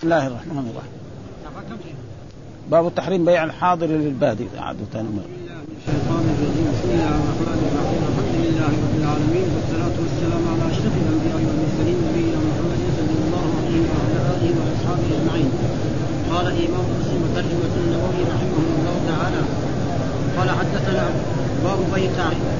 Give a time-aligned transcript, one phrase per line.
[0.00, 0.96] بسم الله الرحمن الرحيم.
[2.70, 4.46] باب تحريم بيع الحاضر للبادي.
[4.58, 5.28] عادة مرة
[5.76, 8.00] الشيطان الرجيم بسم الله الرحمن الرحيم.
[8.10, 9.46] الحمد لله رب العالمين.
[9.54, 15.50] والصلاة والسلام على أشرف الأنبياء والمرسلين نبينا محمد صلى الله عليه وعلى آله وأصحابه أجمعين.
[16.32, 19.40] قال الإمام مسلم ترجمة النووي رحمه الله تعالى
[20.36, 21.04] قال حدثنا
[21.64, 22.10] باب بيع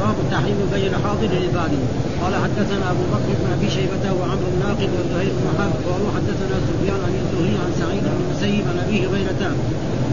[0.01, 1.81] باب تحريم بيع الحاضر للبادي
[2.23, 5.75] قال حدثنا أبو بكر بن أبي شيبة وعمرو الناقد وزهير بن حرب.
[5.89, 9.43] قالوا حدثنا سفيان عن الزهري عن سعيد بن المسيب عن ابي هريرة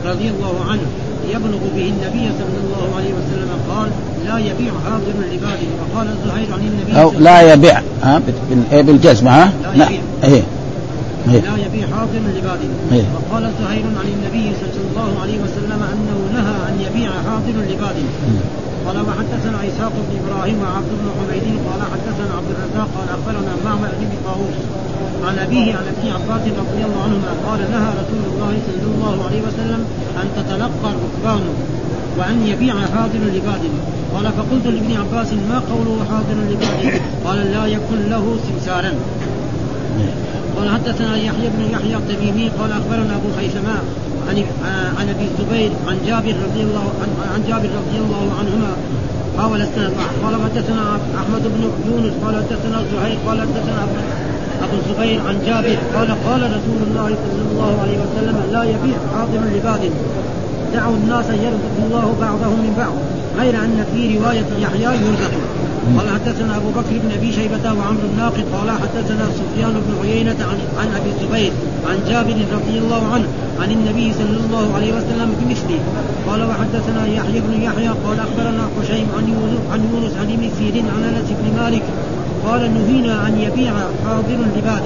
[0.05, 0.81] رضي الله عنه
[1.34, 3.89] يبلغ به النبي صلى الله عليه وسلم قال
[4.26, 8.21] لا يبيع حاضر لعباده وقال الزهير عن النبي أو لا يبيع ها؟
[8.71, 10.01] إيه، بالجزم ها؟ لا يبيع.
[10.23, 10.41] إيه.
[11.31, 11.41] إيه.
[11.41, 13.05] لا يبيع حاضر لعباده إيه.
[13.16, 18.08] وقال زهير عن النبي صلى الله عليه وسلم أنه نهى أن يبيع حاضر لعباده
[18.85, 21.45] قال وحدثنا إسحاق بن إبراهيم وعبد بن حميد.
[21.68, 22.90] قال حدثنا عبد الرزاق.
[22.98, 24.58] قال أخبرنا معمر بن طاووس.
[25.27, 29.41] عن أبيه عن ابن عباس رضي الله عنهما قال نهى رسول الله صلى الله عليه
[29.48, 29.82] وسلم
[30.21, 31.44] أن تتلقى الركبان
[32.18, 33.62] وأن يبيع حاضر لباد
[34.13, 38.91] قال فقلت لابن عباس ما قوله حاضر لباد قال لا يكن له سمسارا.
[40.58, 43.76] قال حدثنا يحيى بن يحيى التميمي قال أخبرنا أبو خيثمة
[44.30, 44.44] عن
[45.00, 48.72] عن أبي الزبير عن جابر رضي الله عن, عن جابر رضي الله عنهما
[49.38, 53.88] حاول السند قال حدثنا أحمد بن يونس قال حدثنا زهير قال حدثنا
[54.63, 59.40] ابو الزبير عن جابر قال قال رسول الله صلى الله عليه وسلم لا يبيع حاضر
[59.55, 59.91] لباد
[60.74, 62.94] دعوا الناس يرزق الله بعضهم من بعض
[63.40, 65.31] غير أن في رواية يحيى يرزق
[65.97, 70.57] قال حدثنا أبو بكر بن أبي شيبة وعمرو الناقد قال حدثنا سفيان بن عيينة عن
[70.79, 71.52] عن أبي الزبير
[71.90, 73.28] عن جابر رضي الله عنه
[73.62, 75.79] عن النبي صلى الله عليه وسلم بمثله.
[76.28, 80.85] قال وحدثنا يحيى بن يحيى قال أخبرنا حشيم عن يونس عن يونس عن ابن سيرين
[80.96, 81.84] عن أنس بن مالك
[82.46, 83.74] قال نهينا أن يبيع
[84.06, 84.85] حاضر لباد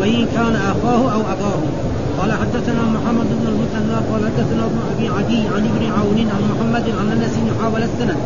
[0.00, 1.89] وإن كان أخاه أو أباه.
[2.20, 6.86] قال حدثنا محمد بن المثنى قال حدثنا ابن أبي عدي عن ابن عون عن محمد
[6.98, 8.16] عن أنس حاول السند.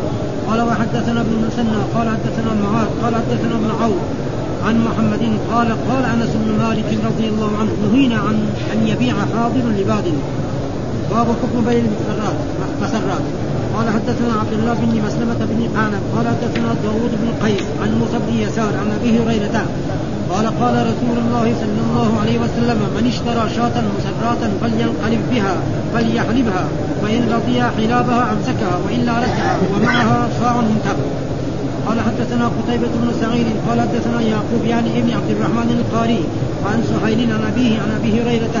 [0.47, 3.99] قال وحدثنا ابن المثنى قال حدثنا معاذ قال حدثنا ابن عون
[4.65, 8.35] عن محمد قال قال أنس بن مالك رضي الله عنه نهينا عن
[8.73, 10.07] أن يبيع حاضر لباد
[11.11, 12.37] باب حكم بين المسرات
[12.81, 13.25] مسرات.
[13.75, 18.17] قال حدثنا عبد الله بن مسلمة بن قعنب قال حدثنا داوود بن قيس عن موسى
[18.27, 19.65] بن يسار عن أبي هريرة
[20.29, 25.55] قال قال رسول الله صلى الله عليه وسلم من اشترى شاة مسراة فلينقلب بها
[25.93, 26.65] فليحلبها
[27.01, 30.81] فإن رضي حلابها أمسكها وإلا ردها ومعها صاع من
[31.87, 36.21] قال حدثنا قتيبة بن سعيد قال حدثنا يعقوب يعني ابن عبد الرحمن القاري
[36.65, 38.57] عن سهيل عن أبيه عن أبي هريرة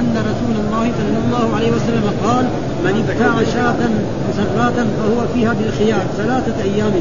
[0.00, 2.44] أن رسول الله صلى الله عليه وسلم قال
[2.84, 3.80] من ابتاع شاة
[4.28, 6.92] مسراة فهو فيها بالخيار ثلاثة أيام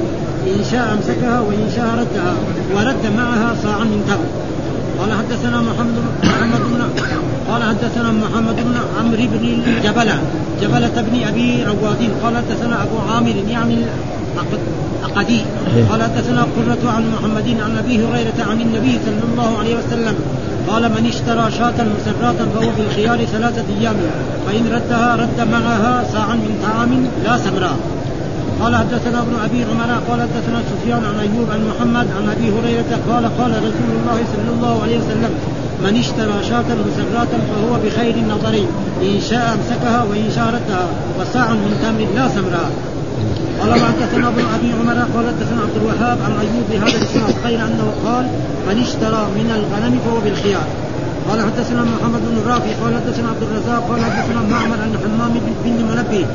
[0.48, 2.34] إن شاء أمسكها وإن شاء ردها
[2.76, 4.46] ورد معها صاعا من تمر
[5.00, 6.82] قال حدثنا محمد محمد بن
[7.50, 10.20] قال حدثنا محمد بن عمرو بن جبلة
[10.62, 13.78] جبلة بن أبي رواد قال حدثنا أبو عامر يعني
[15.06, 15.42] عقدي
[15.76, 15.84] إيه.
[15.90, 20.16] قال حدثنا قرة عن محمد عن أبي هريرة عن النبي صلى الله عليه وسلم.
[20.70, 23.96] قال من اشترى شاة مسراة فهو بالخيار ثلاثة أيام.
[24.46, 26.92] فإن ردها رد معها ساعا من طعام
[27.26, 27.78] لا سمراء
[28.62, 29.90] قال حدثنا ابن أبي عمر.
[30.10, 32.92] قال حدثنا سفيان عن أيوب عن محمد عن أبي هريرة.
[33.10, 35.34] قال قال رسول الله صلى الله عليه وسلم
[35.84, 38.68] من اشترى شاة مسراة فهو بخير النظرين
[39.02, 40.86] إن شاء أمسكها وإن شاء ردها
[41.20, 42.72] وساع من تمر لا سمراء
[43.60, 47.94] قال وحدثنا ابن أبي عمر قال حدثنا عبد الوهاب عن أيوب بهذا الإسناد غير أنه
[48.06, 48.26] قال
[48.68, 50.68] من اشترى من الغنم فهو بالخيار.
[51.30, 55.34] قال حدثنا محمد بن الرافي قال حدثنا عبد الرزاق قال حدثنا معمر عن حمام
[55.66, 56.26] بن منبه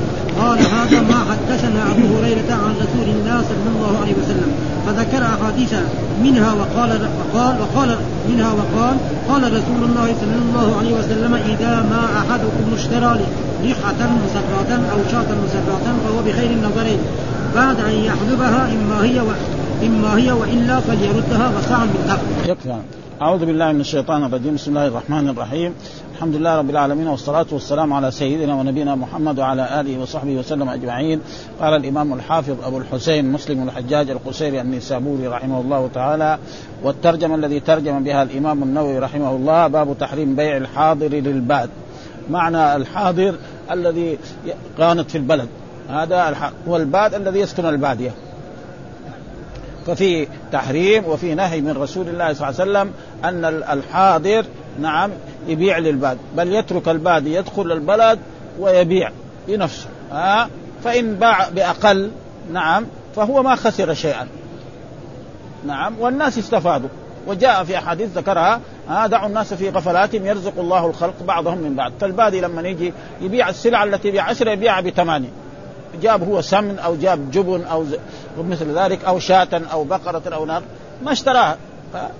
[0.40, 4.50] قال هذا ما حدثنا أبو هريرة عن رسول الله صلى الله عليه وسلم.
[4.86, 5.74] فذكر أحاديث
[6.22, 7.96] منها وقال وقال وقال
[8.28, 8.96] منها وقال
[9.28, 13.20] قال رسول الله صلى الله عليه وسلم إذا ما أحدكم اشترى
[13.64, 16.98] لحة مسراة أو شاة مسراة فهو بخير النظرين.
[17.54, 19.28] بعد أن يحذبها إما هي و...
[19.82, 22.76] إما هي وإلا فليردها من يكفي
[23.22, 24.54] أعوذ بالله من الشيطان الرجيم.
[24.54, 25.74] بسم الله الرحمن الرحيم.
[26.14, 31.20] الحمد لله رب العالمين والصلاة والسلام على سيدنا ونبينا محمد وعلى آله وصحبه وسلم أجمعين.
[31.60, 36.38] قال الإمام الحافظ أبو الحسين مسلم الحجاج القسيري النسابوري رحمه الله تعالى.
[36.82, 41.70] والترجمة الذي ترجم بها الإمام النووي رحمه الله باب تحريم بيع الحاضر للباد
[42.30, 43.34] معنى الحاضر
[43.70, 44.18] الذي
[44.78, 45.48] كانت في البلد.
[45.88, 48.10] هذا هو الباد الذي يسكن البادية.
[49.90, 52.92] ففي تحريم وفي نهي من رسول الله صلى الله عليه وسلم
[53.24, 54.44] أن الحاضر
[54.80, 55.10] نعم
[55.46, 56.18] يبيع للباد.
[56.36, 58.18] بل يترك البادي يدخل البلد
[58.58, 59.10] ويبيع
[59.48, 60.48] بنفسه ها؟
[60.84, 62.10] فإن باع بأقل
[62.52, 64.28] نعم فهو ما خسر شيئا.
[65.66, 66.88] نعم والناس استفادوا.
[67.26, 71.92] وجاء في أحاديث ذكرها ها دعوا الناس في غفلاتهم يرزق الله الخلق بعضهم من بعض.
[72.00, 75.28] فالبادي لما يجي يبيع السلعه التي بعشرة يبيعها بثمانية.
[76.02, 77.84] جاب هو سمن أو جاب جبن أو
[78.38, 80.62] مثل ذلك أو شاة أو بقرة أو نار
[81.04, 81.56] ما اشتراها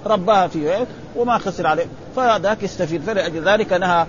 [0.06, 0.86] رباها فيه
[1.16, 1.86] وما خسر عليه.
[2.16, 4.06] فذاك يستفيد فلأجل ذلك نهى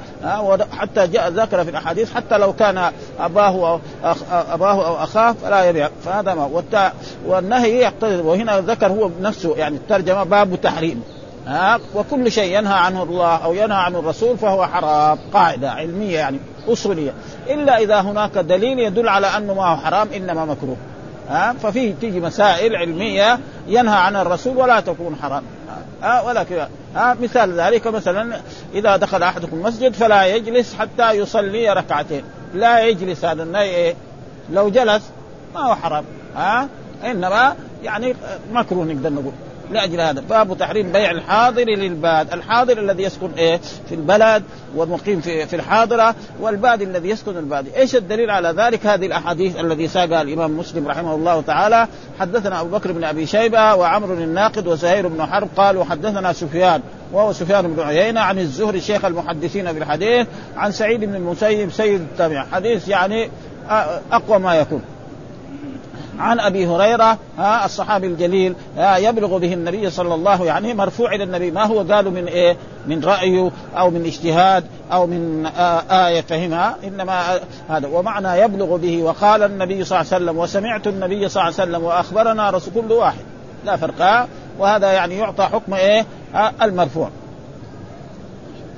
[0.72, 3.80] حتى جاء ذكر في الأحاديث حتى لو كان أباه أو
[4.32, 5.90] أباه أو أخاه فلا يبيع.
[6.06, 6.64] فهذا ما
[7.28, 11.04] والنهي يقتضي وهنا ذكر هو بنفسه يعني الترجمة باب تحريم
[11.96, 16.40] وكل شيء ينهى عنه الله أو ينهى عنه الرسول فهو حرام قاعدة علمية يعني.
[16.68, 17.14] أصولية.
[17.50, 20.78] إلا إذا هناك دليل يدل على انه ما هو حرام إنما مكروه.
[21.30, 25.44] ها؟ ففيه تيجي مسائل علمية ينهى عنها الرسول ولا تكون حرام.
[26.04, 28.40] ها؟ ولا كذا ها؟ مثال ذلك مثلا
[28.74, 32.24] إذا دخل أحدكم المسجد فلا يجلس حتى يصلي ركعتين.
[32.54, 33.96] لا يجلس هذا النهي إيه؟
[34.54, 35.04] لو جلس
[35.54, 36.04] ما هو حرام.
[36.36, 36.68] ها؟
[37.06, 38.16] إنما يعني
[38.52, 39.34] مكروه نقدر نقول.
[39.72, 40.22] لاجل هذا.
[40.30, 43.60] باب تحريم بيع الحاضر للباد، الحاضر الذي يسكن إيه؟
[43.90, 44.44] في البلد
[44.76, 49.88] والمقيم في في الحاضرة والباد الذي يسكن البادي، إيش الدليل على ذلك؟ هذه الأحاديث الذي
[49.88, 51.88] ساقها الإمام مسلم رحمه الله تعالى،
[52.20, 56.82] حدثنا أبو بكر بن أبي شيبة وعمر الناقد وزهير بن حرب قال وحدثنا سفيان
[57.14, 60.28] وهو سفيان بن عيينة عن الزهري شيخ المحدثين في الحديث
[60.58, 62.46] عن سعيد بن المسيب سيد التابع.
[62.52, 63.30] حديث يعني
[64.12, 64.82] أقوى ما يكون.
[66.20, 71.24] عن أبي هريرة ها الصحابي الجليل ها يبلغ به النبي صلى الله يعني مرفوع إلى
[71.24, 75.46] النبي ما هو؟ قالوا من إيه؟ من رايه أو من اجتهاد أو من
[75.92, 77.88] آية فهمها إنما هذا.
[77.88, 81.84] ومعنى يبلغ به وقال النبي صلى الله عليه وسلم وسمعت النبي صلى الله عليه وسلم
[81.84, 83.26] وأخبرنا رسول كل واحد.
[83.66, 84.28] لا فرق
[84.60, 86.06] وهذا يعني يعطى حكم إيه؟
[86.62, 87.10] المرفوع.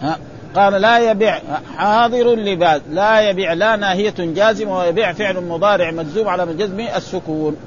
[0.01, 0.17] ها
[0.55, 1.39] قال لا يبيع
[1.77, 7.57] حاضر لباد لا يبيع لا ناهية جازمة ويبيع فعل مضارع مجزوم على الجزم السكون.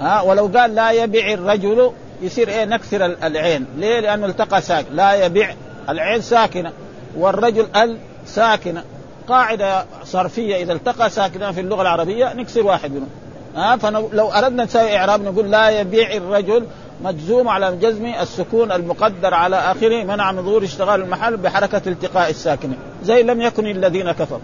[0.00, 1.90] ها ولو قال لا يبيع الرجل
[2.22, 3.66] يصير إيه نكسر العين.
[3.76, 4.94] ليه؟ لأنه التقى ساكن.
[4.96, 5.54] لا يبيع
[5.88, 6.72] العين ساكنة
[7.16, 8.82] والرجل ال ساكنة.
[9.28, 13.10] قاعدة صرفية إذا التقى ساكنه في اللغة العربية نكسر واحد منهم.
[13.56, 16.66] ها فلو أردنا نسوي إعراب نقول لا يبيع الرجل
[17.02, 22.74] مجزوم على جزم السكون المقدر على آخره منع من ظهور اشتغال المحل بحركة التقاء الساكنة.
[23.04, 24.40] زي لم يكن الذين كفروا.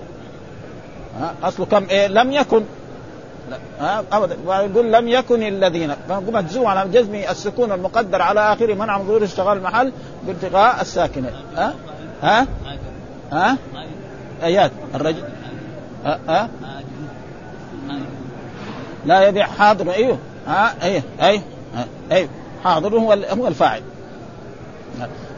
[1.43, 2.63] أصله كم؟ إيه لم يكن.
[3.81, 4.37] ها؟ ابدا.
[4.47, 5.95] يقول لم يكن الذين.
[6.09, 9.93] مجزوم على جزم السكون المقدر على آخره منع من ظهور اشتغال المحل
[10.27, 11.31] بالتقاء الساكنة.
[11.57, 11.75] ها؟
[12.23, 12.47] ها؟
[13.33, 13.57] ها؟
[14.43, 14.71] آيات.
[14.95, 15.25] الرجل.
[16.05, 16.49] ها, ها؟
[19.07, 19.93] لا يبيع حاضر.
[19.93, 20.19] أيوه.
[20.47, 21.03] ها؟ أيوه.
[21.23, 21.43] أيوه.
[22.13, 22.29] أيوه.
[22.65, 23.83] حاضر هو هو الفاعل.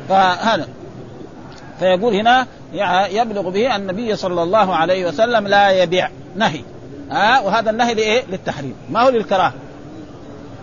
[0.08, 0.68] فهذا.
[1.78, 2.46] فيقول هنا
[3.10, 6.60] يبلغ به النبي صلى الله عليه وسلم لا يبيع نهي.
[7.10, 8.74] ها وهذا النهي لإيه؟ للتحريم.
[8.90, 9.52] ما هو للكراهة؟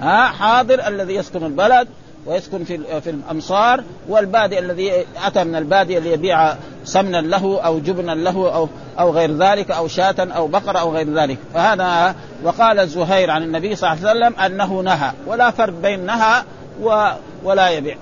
[0.01, 1.87] ها حاضر الذي يسكن البلد
[2.29, 6.53] ويسكن في في الأمصار والبادي الذي أتى من الباديه ليبيع
[6.85, 11.13] سمنا له أو جبنا له أو أو غير ذلك أو شاة أو بقرة أو غير
[11.13, 11.37] ذلك.
[11.53, 16.43] فهذا وقال زهير عن النبي صلى الله عليه وسلم أنه نهى ولا فرق بين نهى
[16.81, 17.07] و
[17.43, 17.97] ولا يبيع.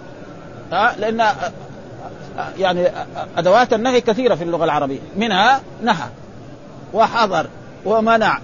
[0.71, 1.25] ها؟ لأن
[2.59, 2.88] يعني
[3.38, 5.00] أدوات النهي كثيرة في اللغة العربية.
[5.15, 6.07] منها نهى
[6.94, 7.47] وحضر
[7.85, 8.39] ومنع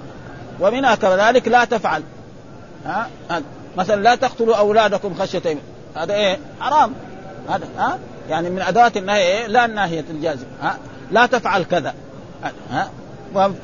[0.60, 2.04] ومنها كذلك لا تفعل.
[2.86, 3.08] ها؟
[3.78, 5.58] مثلا لا تقتلوا أولادكم خشية
[5.96, 6.94] هذا إيه؟ حرام.
[7.50, 8.00] هذا ها؟
[8.30, 10.78] يعني من أدوات النهي إيه؟ لا الناهيه الجازم ها؟
[11.12, 11.94] لا تفعل كذا
[12.72, 12.90] ها؟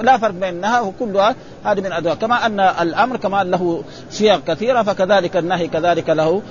[0.01, 2.21] لا فرق بين النهي وكلها هذه من أدوات.
[2.21, 6.41] كما أن الأمر كمان له صيغ كثيرة فكذلك النهي كذلك له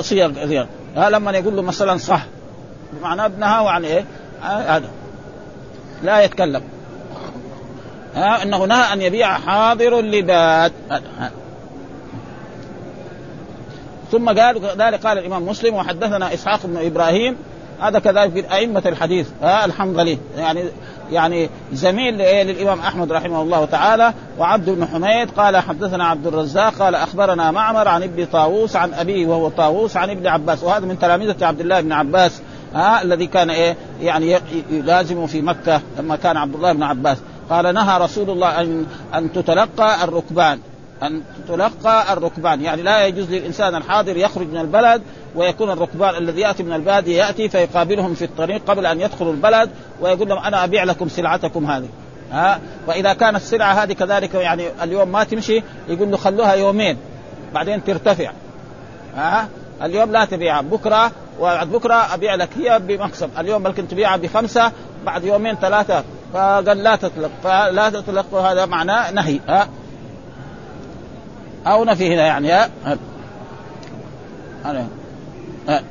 [0.00, 0.68] صيغ كثيرة.
[0.96, 2.26] ها؟ لما يقول له مثلا صح
[2.92, 4.04] بمعنى نهاه عن إيه؟
[4.42, 4.88] هذا.
[6.02, 6.62] لا يتكلم.
[8.14, 10.72] ها؟ إنه نهى أن يبيع حاضر لباد
[14.12, 17.36] ثم قال ذلك قال الإمام مسلم وحدثنا إسحاق بن إبراهيم.
[17.80, 19.28] هذا كذلك من أئمة الحديث.
[19.42, 20.18] ها الحنظلي.
[20.38, 20.64] يعني
[21.12, 24.12] يعني زميل للإمام أحمد رحمه الله تعالى.
[24.38, 29.26] وعبد بن حميد قال حدثنا عبد الرزاق قال أخبرنا معمر عن ابن طاووس عن أبيه
[29.26, 30.62] وهو طاووس عن ابن عباس.
[30.62, 32.40] وهذا من تلامذه عبد الله بن عباس
[32.74, 34.38] ها الذي كان إيه يعني
[34.70, 37.18] يلازم في مكة لما كان عبد الله بن عباس.
[37.50, 40.58] قال نهى رسول الله ان أن تتلقى الركبان.
[41.02, 42.60] أن تلقى الركبان.
[42.60, 45.02] يعني لا يجوز للإنسان الحاضر يخرج من البلد
[45.34, 50.28] ويكون الركبان الذي يأتي من البادية يأتي فيقابلهم في الطريق قبل أن يدخلوا البلد ويقول
[50.28, 51.88] لهم أنا أبيع لكم سلعتكم هذه.
[52.32, 56.96] ها؟ وإذا كانت السلعة هذه كذلك يعني اليوم ما تمشي يقول له خلوها يومين
[57.54, 58.30] بعدين ترتفع.
[59.16, 59.48] ها؟
[59.82, 62.48] اليوم لا تبيعها بكرة وبعد بكرة أبيع لك.
[62.56, 64.72] هي بمكسب اليوم ممكن تبيعها بخمسة
[65.04, 69.40] بعد يومين ثلاثة فقال لا تطلق فلا تطلق هذا معناه نهي.
[69.48, 69.68] ها؟
[71.66, 72.52] أو نفي هنا يعني.
[72.52, 72.98] ها آه.
[74.64, 74.86] قال
[75.68, 75.82] آه.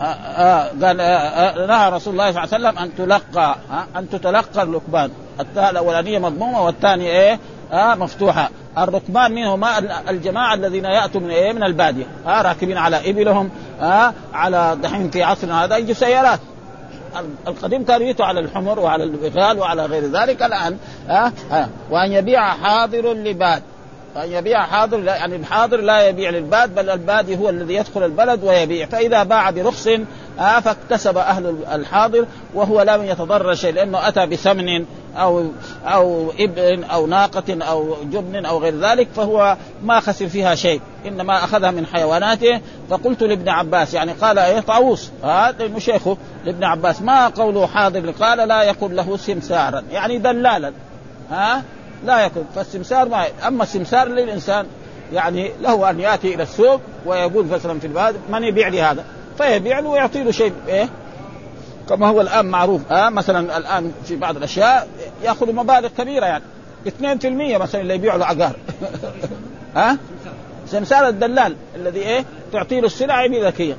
[0.00, 1.66] آه.
[1.66, 3.56] نهى رسول الله صلى الله عليه وسلم أن تلقى
[3.96, 7.38] أن تتلقى الركبان التاء الأولانية مضمومة والثانية إيه؟
[7.72, 7.94] آه.
[7.94, 8.50] مفتوحة.
[8.78, 9.64] الركبان منهم
[10.08, 12.06] الجماعة الذين يأتوا من إيه؟ من البادية.
[12.26, 12.42] آه.
[12.42, 13.50] راكبين على إبلهم
[13.80, 14.12] آه.
[14.34, 16.40] على دحين في عصرنا هذا يجي سيارات.
[17.48, 20.42] القديم كانوا يتوا على الحمر وعلى البغال وعلى غير ذلك.
[20.42, 20.78] الآن
[21.10, 21.32] آه.
[21.52, 21.68] آه.
[21.90, 23.62] وأن يبيع حاضر لباد.
[24.16, 28.44] أن يبيع حاضر لا يعني الحاضر لا يبيع للباد بل البادي هو الذي يدخل البلد
[28.44, 28.86] ويبيع.
[28.86, 29.88] فإذا باع برخص
[30.38, 34.84] آه فاكتسب أهل الحاضر وهو لم يتضرر شيء لأنه أتى بثمن
[35.16, 35.44] أو
[35.84, 41.44] أو إبل أو ناقة أو جبن أو غير ذلك فهو ما خسر فيها شيء إنما
[41.44, 42.60] أخذها من حيواناته.
[42.90, 45.10] فقلت لابن عباس يعني قال إيه طاووس.
[45.22, 47.02] هذا آه شيخه لابن عباس.
[47.02, 50.72] ما قوله حاضر؟ قال لا يكون له سمسارا يعني دلالا.
[51.30, 51.62] ها
[52.04, 52.46] لا يكون.
[52.54, 54.66] فالسمسار ما أما السمسار للإنسان
[55.12, 59.04] يعني له أن يأتي إلى السوق ويقول مثلا في البلد من يبيع لي هذا؟
[59.38, 60.88] فيبيع له ويعطي له شيء إيه؟
[61.88, 64.88] كما هو الآن معروف آه مثلا الآن في بعض الأشياء
[65.24, 66.44] يأخذ مبالغ كبيرة يعني
[67.56, 68.56] 2% مثلا اللي يبيع له عقار.
[69.76, 69.96] ها؟ آه؟
[70.66, 73.76] سمسار الدلال الذي إيه؟ تعطي له السلع بذكيه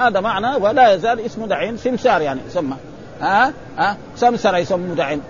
[0.00, 2.76] هذا معنى ولا يزال اسمه دعين سمسار يعني يسمى.
[3.20, 5.20] ها؟ ها؟ سمسره يسموه دعين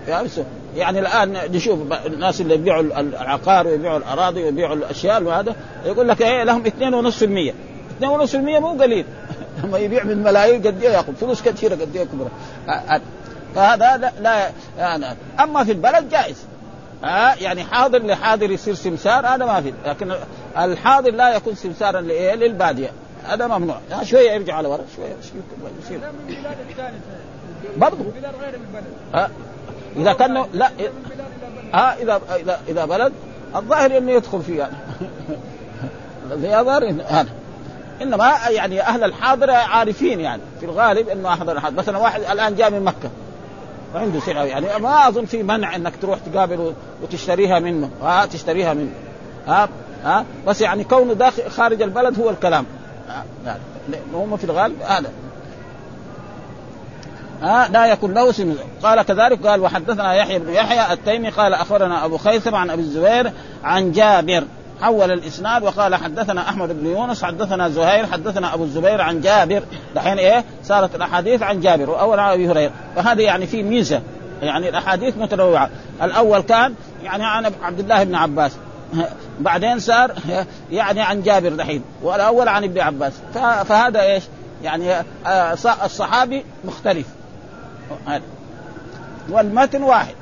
[0.75, 6.43] يعني الآن نشوف الناس اللي يبيعوا العقار ويبيعوا الأراضي ويبيعوا الأشياء وهذا يقول لك إيه
[6.43, 7.53] لهم 2.5%
[8.01, 9.05] 2.5% مو قليل.
[9.63, 12.29] لما يبيع من ملايين قد إيه ياخذ فلوس كثيرة قد إيه كبرى.
[13.55, 15.05] فهذا لا, لا يعني
[15.39, 16.45] أما في البلد جائز.
[17.03, 19.73] ها؟ يعني حاضر لحاضر يصير سمسار هذا ما في.
[19.85, 20.13] لكن
[20.57, 22.91] الحاضر لا يكون سمسارا لإيه؟ للبادية.
[23.25, 23.77] هذا ممنوع.
[24.03, 25.15] شوية يرجع على ورا شوية
[25.83, 25.99] يصير
[27.77, 28.05] برضه
[29.13, 29.29] ها؟
[29.95, 30.69] إذا كان لا
[31.73, 33.13] ها؟ إذا إذا إذا بلد
[33.55, 34.73] الظاهر إنه يدخل فيه يعني.
[36.31, 37.29] الظاهر هذا.
[38.01, 40.41] إنما يعني أهل الحاضر عارفين يعني.
[40.59, 43.09] في الغالب إنه احضر الحاضر مثلا واحد الآن جاء من مكة.
[43.95, 44.67] وعنده سلعة يعني.
[44.79, 46.73] ما أظن في منع إنك تروح تقابله
[47.03, 47.89] وتشتريها منه.
[48.01, 48.91] ها؟ تشتريها منه.
[49.47, 49.69] ها؟
[50.03, 52.65] ها؟ بس يعني كونه داخل خارج البلد هو الكلام.
[53.45, 53.57] ها؟
[54.13, 54.81] هم في الغالب.
[54.81, 55.11] هذا.
[57.41, 62.05] ها لا يكون له سن قال كذلك قال وحدثنا يحيى بن يحيى التيمي قال أخبرنا
[62.05, 63.31] أبو خيثم عن أبي الزبير
[63.63, 64.43] عن جابر.
[64.81, 69.63] حول الإسناد وقال حدثنا أحمد بن يونس حدثنا زهير حدثنا أبو الزبير عن جابر.
[69.95, 72.71] دحين إيه؟ صارت الأحاديث عن جابر وأول عن أبي هريرة.
[72.95, 74.01] فهذه يعني في ميزة
[74.41, 75.69] يعني الأحاديث متنوعة.
[76.01, 78.51] الأول كان يعني عن عبد الله بن عباس.
[79.39, 80.11] بعدين صار
[80.71, 83.13] يعني عن جابر دحين والأول عن ابن عباس.
[83.65, 84.23] فهذا إيش؟
[84.63, 84.93] يعني
[85.25, 85.53] آه،
[85.85, 87.05] الصحابي مختلف.
[89.29, 90.15] والمتن واحد.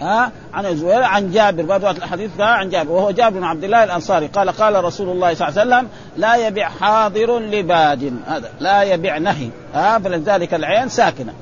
[0.00, 1.62] ها؟ عن الزبير عن جابر.
[1.62, 2.92] برضه الحديث عن جابر.
[2.92, 4.26] وهو جابر بن عبد الله الأنصاري.
[4.26, 8.18] قال قال رسول الله صلى الله عليه وسلم لا يبيع حاضر لباد.
[8.26, 9.50] هذا لا يبيع نهي.
[9.74, 11.32] ها؟ فلذلك العين ساكنة.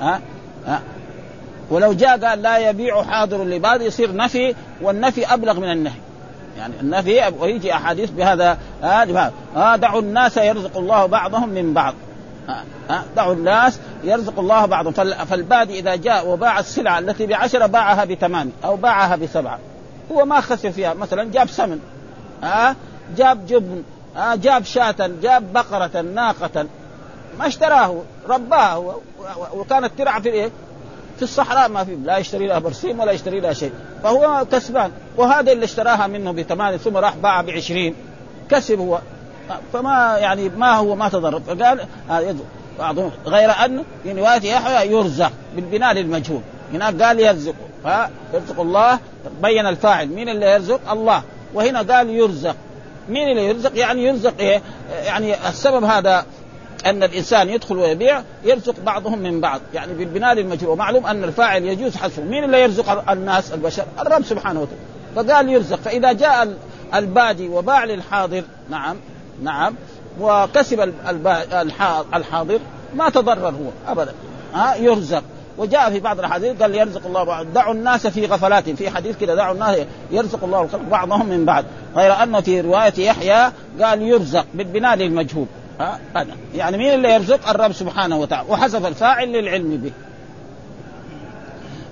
[0.00, 0.20] ها؟
[0.66, 0.80] ها؟
[1.70, 3.82] ولو جاء قال لا يبيع حاضر لباد.
[3.82, 6.00] يصير نفي والنفي أبلغ من النهي.
[6.58, 11.94] يعني النفي ويجي أحاديث بهذا ها؟ دعوا الناس يرزق الله بعضهم من بعض.
[13.16, 14.92] دعوا الناس يرزق الله بعضهم.
[15.24, 19.58] فالبادي إذا جاء وباع السلعه التي بعشرة باعها بثمان أو باعها بسبعة.
[20.12, 20.94] هو ما خسر فيها.
[20.94, 21.80] مثلا جاب سمن
[22.42, 22.76] ها
[23.16, 23.82] جاب جبن
[24.16, 26.66] ها جاب شاة جاب بقرة ناقة
[27.38, 28.94] ما اشتراه رباه
[29.54, 30.50] وكانت ترعى في إيه؟
[31.16, 31.68] في الصحراء.
[31.68, 33.72] ما في لا يشتري لها برسيم ولا يشتري لها شيء.
[34.02, 34.90] فهو كسبان.
[35.16, 37.94] وهذا اللي اشتراها منه بثمانية ثم راح باع بعشرين.
[38.48, 38.98] كسب هو.
[39.72, 41.86] فما يعني ما هو ما تضرر فقال
[42.78, 46.40] بعضهم غير أن في رواية يحيى يرزق بالبناء للمجهول.
[46.72, 47.54] هناك قال يرزق
[47.84, 48.98] ها يرزق الله
[49.42, 51.22] بين الفاعل مين اللي يرزق؟ الله.
[51.54, 52.56] وهنا قال يرزق.
[53.08, 54.62] مين اللي يرزق؟ يعني يرزق إيه؟
[55.04, 56.24] يعني السبب هذا
[56.86, 59.60] أن الإنسان يدخل ويبيع يرزق بعضهم من بعض.
[59.74, 60.70] يعني بالبناء للمجهول.
[60.70, 62.22] ومعلوم أن الفاعل يجوز حذفه.
[62.22, 64.80] مين اللي يرزق الناس البشر؟ الرب سبحانه وتعالى.
[65.16, 65.76] فقال يرزق.
[65.76, 66.54] فإذا جاء
[66.94, 68.96] البادي وباع للحاضر نعم
[69.42, 69.74] نعم.
[70.20, 70.92] وكسب
[72.14, 72.58] الحاضر.
[72.94, 74.12] ما تضرر هو ابدا.
[74.54, 75.22] ها يرزق.
[75.58, 77.46] وجاء في بعض الأحاديث قال يرزق الله بعض.
[77.54, 78.70] دعوا الناس في غفلات.
[78.70, 79.76] في حديث كذا دعوا الناس
[80.10, 81.64] يرزق الله بعضهم من بعض.
[81.96, 85.46] غير أنه في رواية يحيى قال يرزق بالبناء للمجهول.
[85.80, 85.98] ها
[86.54, 88.48] يعني مين اللي يرزق؟ الرب سبحانه وتعالى.
[88.48, 89.92] وحذف الفاعل للعلم به.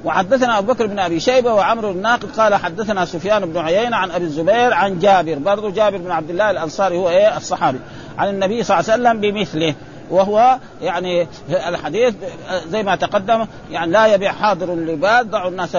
[0.09, 4.25] وحدثنا أبو بكر بن أبي شيبة وعمرو الناقد قال حدثنا سفيان بن عيينة عن أبي
[4.25, 5.35] الزبير عن جابر.
[5.35, 7.79] برضه جابر بن عبد الله الأنصاري هو إيه؟ الصحابي.
[8.19, 9.75] عن النبي صلى الله عليه وسلم بمثله.
[10.11, 12.15] وهو يعني الحديث
[12.69, 15.77] زي ما تقدم يعني لا يبيع حاضر لباد ضعوا الناس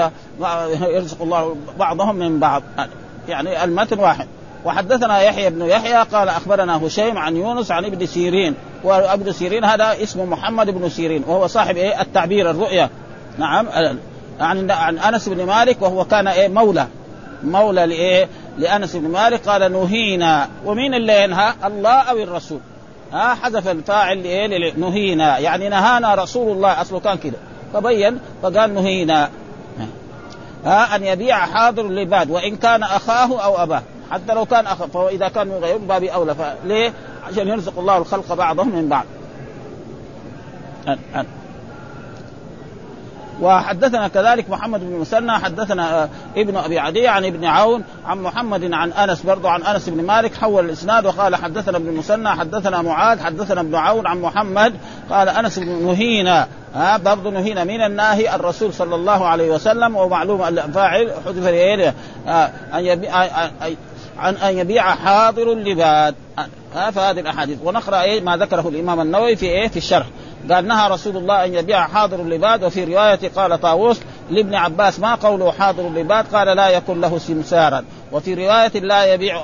[0.81, 2.63] يرزق الله بعضهم من بعض.
[3.27, 4.27] يعني المتن واحد.
[4.65, 8.55] وحدثنا يحيى بن يحيى قال أخبرنا هشيم عن يونس عن ابن سيرين.
[8.83, 11.23] وابن سيرين هذا اسمه محمد بن سيرين.
[11.27, 12.89] وهو صاحب إيه؟ التعبير الرؤيا.
[13.37, 13.67] نعم.
[14.39, 16.87] عن عن انس بن مالك وهو كان إيه مولى
[17.43, 18.27] مولى لإيه؟
[18.57, 22.59] لأنس بن مالك قال نهينا ومين اللي ينهى؟ الله أو الرسول
[23.13, 27.37] ها حذف الفاعل لإيه؟ نهينا يعني نهانا رسول الله أصله كان كده
[27.73, 29.29] فبين فقال نهينا
[30.65, 33.81] ها أن يبيع حاضر للعباد وإن كان أخاه أو أباه
[34.11, 36.93] حتى لو كان أخ فاذا كان من غيره باب أولى فليه؟
[37.27, 39.05] عشان يرزق الله الخلق بعضهم من بعض.
[40.87, 41.25] أن أن.
[43.41, 48.73] وحدثنا كذلك محمد بن مسنى حدثنا آه، ابن أبي عدي عن ابن عون عن محمد
[48.73, 53.19] عن أنس برضه عن أنس بن مالك حول الإسناد وقال حدثنا ابن مسنى حدثنا معاذ
[53.19, 54.73] حدثنا ابن عون عن محمد
[55.09, 60.43] قال أنس بن نهينا ها برضه نهينا من الناهي الرسول صلى الله عليه وسلم ومعلوم
[60.43, 61.47] الفاعل حذف
[62.27, 62.85] آه، أن
[64.19, 66.15] عن ان يبيع حاضر لباد
[66.73, 67.57] فهذه الأحاديث.
[67.63, 70.05] ونقرأ إيه؟ ما ذكره الإمام النووي في إيه؟ في الشرح.
[70.51, 75.15] قال نهى رسول الله أن يبيع حاضر اللباد وفي رواية قال طاووس لابن عباس ما
[75.15, 77.83] قوله حاضر اللباد؟ قال لا يكن له سمسارا.
[78.11, 79.41] وفي رواية لا يبيع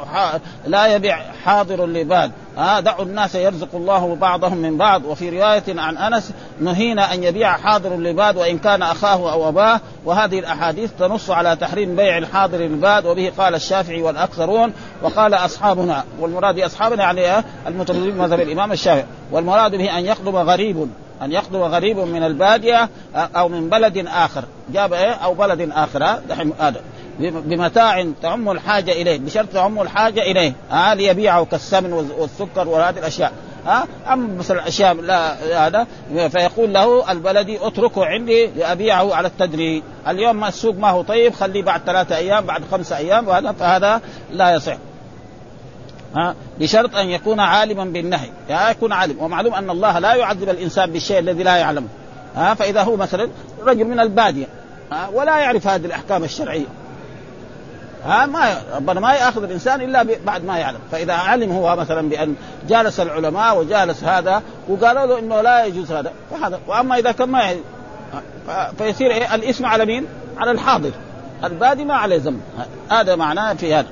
[0.65, 5.05] لا يبيع حاضر اللباد آه دعوا الناس يرزق الله بعضهم من بعض.
[5.05, 9.79] وفي رواية عن أنس نهينا أن يبيع حاضر اللباد وإن كان أخاه أو أباه.
[10.05, 14.73] وهذه الأحاديث تنص على تحريم بيع الحاضر اللباد وبه قال الشافعي والأكثرون.
[15.01, 19.05] وقال أصحابنا والمراد أصحابنا يعني المتمذهبين مذهب الإمام الشافعي.
[19.31, 20.87] والمراد به أن يقدم غريب
[21.21, 24.43] أن يقدم غريب من البادية أو من بلد آخر.
[24.73, 26.03] جاب إيه؟ أو بلد آخر.
[26.59, 26.81] هذا
[27.19, 30.53] بمتاع تعم الحاجة إليه بشرط تعم الحاجة إليه.
[30.71, 33.31] ها آه ليبيعه كالسمن والسكر وهذه الأشياء.
[33.65, 35.35] ها آه اما مثلا اشياء لا
[35.67, 35.87] هذا.
[36.29, 39.83] فيقول له البلدي اتركه عندي لأبيعه على التدريج.
[40.07, 44.01] اليوم ما السوق ما هو طيب خليه بعد ثلاثة أيام بعد خمسة أيام وهذا فهذا
[44.31, 44.77] لا يصح.
[46.15, 48.29] ها بشرط أن يكون عالما بالنهي.
[48.49, 49.15] يعني يكون عالم.
[49.19, 51.87] ومعلوم أن الله لا يعذب الإنسان بالشيء الذي لا يعلمه.
[52.35, 53.29] ها فإذا هو مثلا
[53.65, 54.45] رجل من البادية.
[55.13, 56.65] ولا يعرف هذه الأحكام الشرعية.
[58.05, 60.79] ها ما ربنا ما يأخذ الإنسان إلا بعد ما يعلم.
[60.91, 62.35] فإذا علم هو مثلا بأن
[62.69, 67.55] جالس العلماء وجالس هذا وقالوا له إنه لا يجوز هذا فهذا وأما إذا كان ما
[68.77, 70.05] فيصير إيه؟ الاسم على مين؟
[70.37, 70.91] على الحاضر.
[71.43, 72.41] البادي ما عليه ذنب.
[72.91, 73.87] هذا معناه في هذا.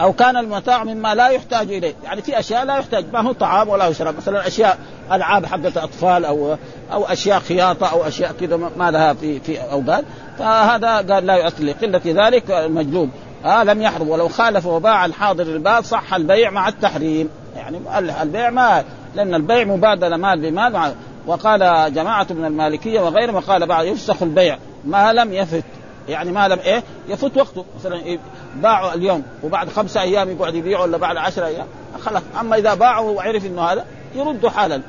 [0.00, 3.04] أو كان المتاع مما لا يحتاج إليه، يعني في أشياء لا يحتاج.
[3.12, 4.78] ما هو طعام ولا شراب، مثلا أشياء
[5.12, 6.56] ألعاب حقت أطفال أو
[6.92, 10.04] أو أشياء خياطة أو أشياء كذا ما لها في في أوقات،
[10.38, 13.10] فهذا قال لا يؤثر لقله ذلك المجلوب
[13.44, 14.08] آه لم يحرم.
[14.08, 17.28] ولو خالف وباع الحاضر الباب صح البيع مع التحريم.
[17.56, 17.80] يعني
[18.22, 20.94] البيع ما لأن البيع مبادلة مال بمال.
[21.26, 24.58] وقال جماعة من المالكية وغيرهم وقال بعد يفسخ البيع.
[24.84, 25.64] ما لم يفت.
[26.08, 27.64] يعني ما لم إيه؟ يفوت وقته.
[27.80, 28.18] مثلا إيه
[28.56, 31.66] باعوا اليوم وبعد خمسة أيام يقعد يبيعوا ولا بعد عشرة أيام.
[32.00, 32.22] خلاص.
[32.40, 34.80] أما إذا باعوا وعرف إنه هذا يرد حالا.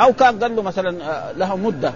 [0.00, 1.92] أو كان قال له مثلا آه، له مدة.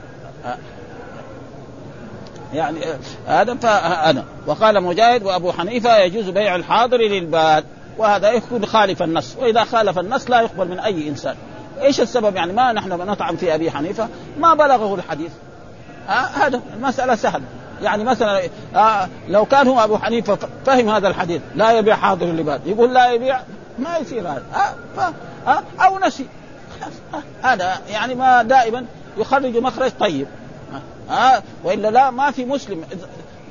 [2.54, 2.80] يعني
[3.26, 7.64] هذا فأنا وقال مجاهد وأبو حنيفة يجوز بيع الحاضر للباد.
[7.98, 9.36] وهذا يكون خالف النص.
[9.40, 11.34] وإذا خالف النص لا يقبل من أي إنسان.
[11.80, 14.08] إيش السبب؟ يعني ما نحن نطعن في أبي حنيفة.
[14.38, 15.32] ما بلغه الحديث.
[16.08, 17.44] آه هذا المساله سهلة.
[17.82, 18.42] يعني مثلا
[18.76, 21.42] آه لو كان هو أبو حنيفة فهم هذا الحديث.
[21.54, 23.40] لا يبيع حاضر اللباد يقول لا يبيع
[23.78, 24.42] ما يصير هذا.
[24.54, 25.12] آه
[25.50, 26.22] آه أو نسي.
[26.22, 26.39] آه
[27.42, 28.84] هذا يعني ما دائما
[29.18, 30.26] يخرج مخرج طيب.
[31.10, 32.84] ها؟ وإلا لا ما في مسلم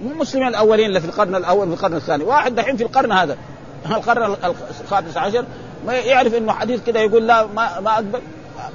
[0.03, 2.23] مو المسلمين الأولين اللي في القرن الأول في القرن الثاني.
[2.23, 3.37] واحد دحين في القرن هذا.
[3.85, 4.35] القرن
[4.81, 5.45] الخامس عشر.
[5.85, 8.21] ما يعرف إنه حديث كده يقول لا ما ما أقبل.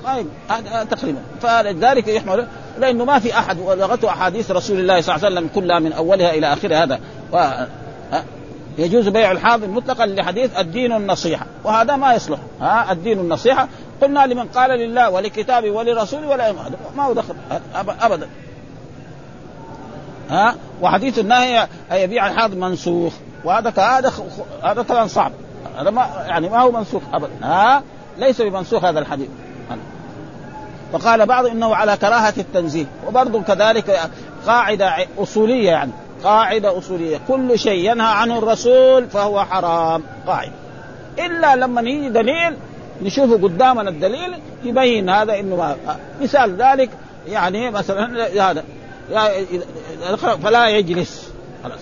[0.04, 1.18] ما هذا تقريبا.
[1.42, 2.46] فلذلك يحمل
[2.78, 6.34] لأنه ما في أحد ولغته أحاديث رسول الله صلى الله عليه وسلم كلها من أولها
[6.34, 7.00] إلى آخرها هذا.
[7.32, 7.38] و...
[8.78, 11.46] يجوز بيع الحاضر مطلقا لحديث الدين النصيحة.
[11.64, 12.38] وهذا ما يصلح.
[12.60, 13.68] ها؟ الدين النصيحة
[14.02, 16.52] قلنا لمن قال لله ولكتابه ولرسوله ولا
[16.96, 17.34] ما هو دخل.
[18.00, 18.28] ابدا.
[20.30, 23.12] ها؟ وحديث النهي يبيع الحاضر منسوخ.
[23.44, 24.12] وهذا هذا
[24.62, 25.32] هذا طبعا صعب.
[25.78, 27.32] هذا ما يعني ما هو منسوخ ابدا.
[27.42, 27.82] ها؟
[28.18, 29.28] ليس بمنسوخ هذا الحديث.
[30.92, 32.86] وقال بعض إنه على كراهة التنزيه.
[33.06, 34.10] وبرضه كذلك
[34.46, 35.92] قاعدة أصولية يعني.
[36.24, 37.20] قاعدة أصولية.
[37.28, 40.02] كل شيء ينهى عنه الرسول فهو حرام.
[40.26, 40.52] قاعدة.
[41.18, 42.56] إلا لما يجي دليل
[43.02, 45.76] نشوفه قدامنا الدليل يبين هذا إنه
[46.20, 46.90] مثال ذلك
[47.28, 48.64] يعني مثلا هذا.
[50.42, 51.30] فلا يجلس.
[51.64, 51.80] خلاص.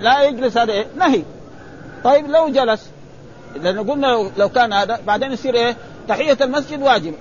[0.00, 1.22] لا يجلس هذا إيه؟ نهي.
[2.04, 2.90] طيب لو جلس.
[3.62, 5.76] لأن قلنا لو كان هذا بعدين يصير إيه؟
[6.08, 7.16] تحية المسجد واجبة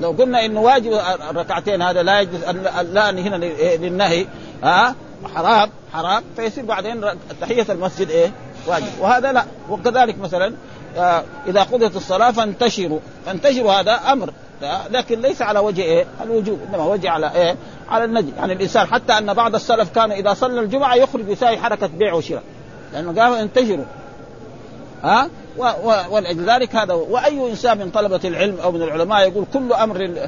[0.00, 0.92] لو قلنا إنه واجب
[1.30, 2.44] الركعتين هذا لا يجلس
[2.92, 3.36] لا هنا
[3.76, 4.26] للنهي.
[4.62, 4.94] ها؟
[5.34, 6.22] حرام حرام.
[6.36, 7.04] فيصير بعدين
[7.40, 8.32] تحية المسجد إيه؟
[8.66, 8.86] واجب.
[9.00, 9.44] وهذا لا.
[9.70, 10.54] وكذلك مثلا
[11.46, 14.30] اذا قضيت الصلاة فانتشروا فانتشروا هذا أمر.
[14.90, 17.56] لكن ليس على وجه إيه؟ الوجوب إنما وجه على إيه؟
[17.88, 18.86] على النجي يعني الإنسان.
[18.86, 22.42] حتى أن بعض السلف كان إذا صلى الجمعة يخرج يساوي حركة بيع وشراء.
[22.92, 23.84] لأنه قال انتشروا.
[25.04, 25.28] ها؟
[26.10, 30.26] ولذلك هذا وأي إنسان من طلبة العلم أو من العلماء يقول كل أمر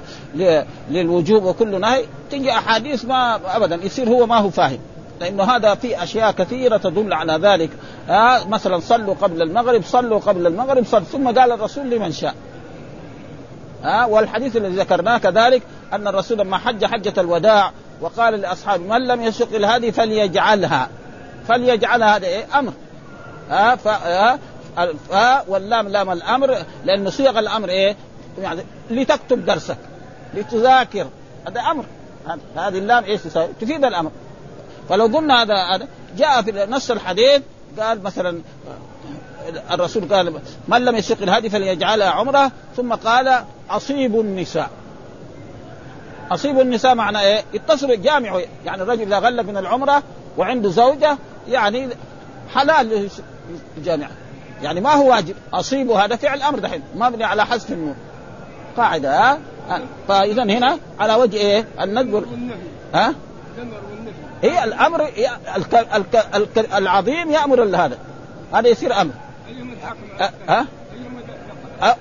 [0.91, 4.79] للوجوب وكل نهي تجي أحاديث ما ابدا يصير هو ما هو فاهم.
[5.21, 7.71] لأنه هذا في أشياء كثيرة تدل على ذلك.
[8.09, 12.35] آه مثلا صلوا قبل المغرب صلوا قبل المغرب صلوا ثم قال الرسول لمن شاء.
[13.85, 19.23] آه والحديث الذي ذكرناه كذلك أن الرسول لما حج حجة الوداع وقال لأصحابه من لم
[19.23, 20.89] يسق الهدي فليجعلها.
[21.49, 22.73] فليجعلها هذا إيه؟ أمر.
[23.51, 23.89] آه ف...
[23.89, 24.39] آه
[25.13, 27.97] آه واللام لام الأمر لأن صيغ الأمر إيه؟
[28.43, 29.77] يعني لتكتب درسك
[30.35, 31.07] لتذاكر
[31.47, 31.85] هذا أمر.
[32.57, 33.21] هذه اللام إيش
[33.61, 34.11] تفيد الأمر.
[34.89, 37.43] فلو قلنا هذا هذا جاء في نص الحديث
[37.79, 38.41] قال مثلا
[39.71, 44.71] الرسول قال من لم يسق الهدي فليجعلها عمرة ثم قال أصيب النساء
[46.31, 50.03] أصيب النساء معنى إيه؟ يتصلوا يجامعوا يعني الرجل إذا غلق من العمرة
[50.39, 51.89] وعنده زوجة يعني
[52.55, 53.09] حلال
[53.77, 54.11] الجامعة
[54.63, 57.95] يعني ما هو واجب اصيب هذا فعل أمر دحين مبني على حذف النور
[58.77, 59.39] قاعدة ها
[60.09, 62.25] فاذا هنا على وجه إيه؟ الندب
[62.95, 63.15] ها؟
[64.43, 65.09] هي الأمر
[66.77, 67.99] العظيم يأمر هذا.
[68.53, 69.13] هذا يصير أمر.
[70.49, 70.67] ها؟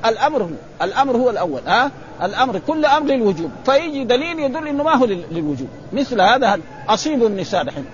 [0.05, 0.49] الأمر هو
[0.81, 1.91] الأمر هو الأول ها؟
[2.23, 3.51] الأمر كل أمر للوجوب.
[3.65, 5.67] فيجي دليل يدل إنه ما هو للوجوب.
[5.93, 7.85] مثل هذا أصيب النساء دحين.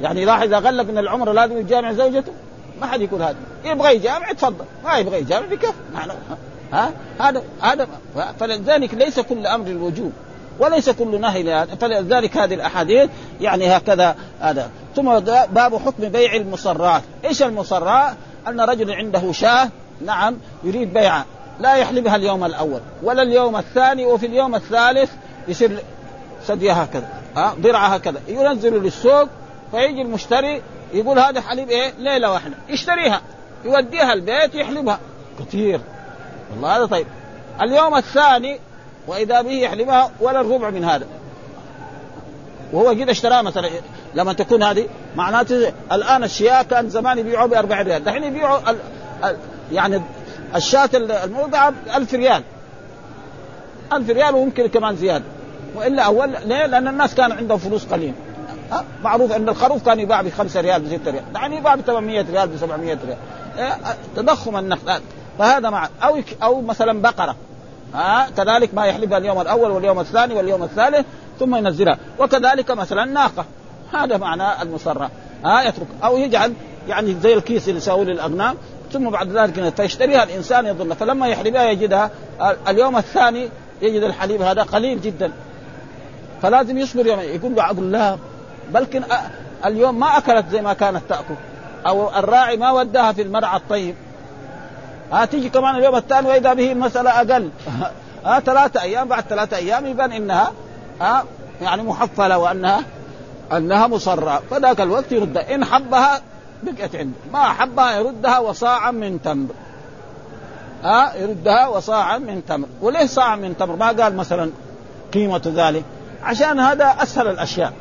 [0.00, 2.32] يعني لاحظ إذا غلق من العمر لازم يجامع زوجته
[2.80, 3.36] ما حد يقول هذا.
[3.64, 5.74] يبغى يجامع يتفضل ما يبغى يجامع بكيف
[6.72, 7.88] ها؟ هذا هذا
[8.40, 10.12] فلذلك ليس كل أمر الوجوب
[10.58, 13.10] وليس كل نهي لهذا فلذلك هذه الأحاديث
[13.40, 14.70] يعني هكذا هذا.
[14.96, 15.18] ثم
[15.52, 17.02] باب حكم بيع المصرات.
[17.24, 18.14] إيش المصرات؟
[18.48, 19.68] أن رجل عنده شاة
[20.04, 21.24] نعم يريد بيعها
[21.60, 25.10] لا يحلبها اليوم الأول ولا اليوم الثاني وفي اليوم الثالث
[25.48, 25.78] يصير
[26.46, 28.20] ثديها هكذا ها ضرعها هكذا.
[28.28, 29.28] ينزل للسوق
[29.70, 30.62] فيجي المشتري
[30.94, 32.54] يقول هذا حليب إيه؟ ليلة واحدة.
[32.68, 33.20] يشتريها
[33.64, 34.98] يوديها البيت يحلبها.
[35.40, 35.80] كثير.
[36.50, 37.06] والله هذا طيب.
[37.62, 38.60] اليوم الثاني
[39.06, 41.06] وإذا به يحلبها ولا الربع من هذا.
[42.72, 43.70] وهو قد اشتراها مثلا
[44.14, 44.86] لما تكون هذه
[45.16, 48.58] معناته الآن الشياء كان زمان يبيعوا ب 4 ريال دحين يبيعوا
[49.72, 50.02] يعني
[50.54, 52.42] الشاة الموضعة 1000 ريال.
[53.92, 55.24] 1000 ريال ويمكن كمان زيادة.
[55.74, 58.14] وإلا أول ليه؟ لأن الناس كان عندهم فلوس قليل
[59.02, 61.32] معروف إن الخروف كان يباع ب 5 ريال ب 6 ريال.
[61.32, 63.16] دحين يباع ب 800 ريال ب 700 ريال.
[63.58, 63.76] إيه؟
[64.16, 65.02] تضخم النقد.
[65.38, 67.36] فهذا مع أو أو مثلا بقرة.
[67.94, 71.06] ها؟ كذلك ما يحلبها اليوم الأول واليوم الثاني واليوم الثالث
[71.38, 71.98] ثم ينزلها.
[72.18, 73.44] وكذلك مثلا ناقة.
[73.92, 75.08] هذا معنى المصرى
[75.44, 75.86] ها؟ يترك.
[76.04, 76.52] أو يجعل
[76.88, 78.56] يعني زي الكيس اللي يساوي للأغنام.
[78.92, 80.94] ثم بعد ذلك فيشتريها الإنسان يظن.
[80.94, 82.10] فلما يحلبها يجدها.
[82.68, 83.48] اليوم الثاني
[83.82, 85.32] يجد الحليب هذا قليل جدا.
[86.42, 88.16] فلازم يصبر يوم يقول له أقول لا.
[88.70, 89.02] بلكن
[89.64, 91.34] اليوم ما أكلت زي ما كانت تأكل.
[91.86, 93.94] أو الراعي ما وداها في المرعى الطيب.
[95.12, 97.50] ها تيجي كمان اليوم الثاني وإذا به المساله أقل.
[98.24, 100.52] ها ثلاثة أيام بعد ثلاثة أيام يبان إنها
[101.00, 101.24] ها
[101.60, 102.82] يعني محفلة وأنها
[103.52, 104.42] أنها مصرة.
[104.50, 106.20] فذاك الوقت يردها إن حبها
[106.62, 109.48] بقيت عنده ما حبها يردها وصاعا من تمر.
[110.82, 112.66] ها يردها وصاعا من تمر.
[112.80, 114.50] وليه صاع من تمر؟ ما قال مثلا
[115.14, 115.84] قيمة ذلك.
[116.22, 117.72] عشان هذا أسهل الأشياء.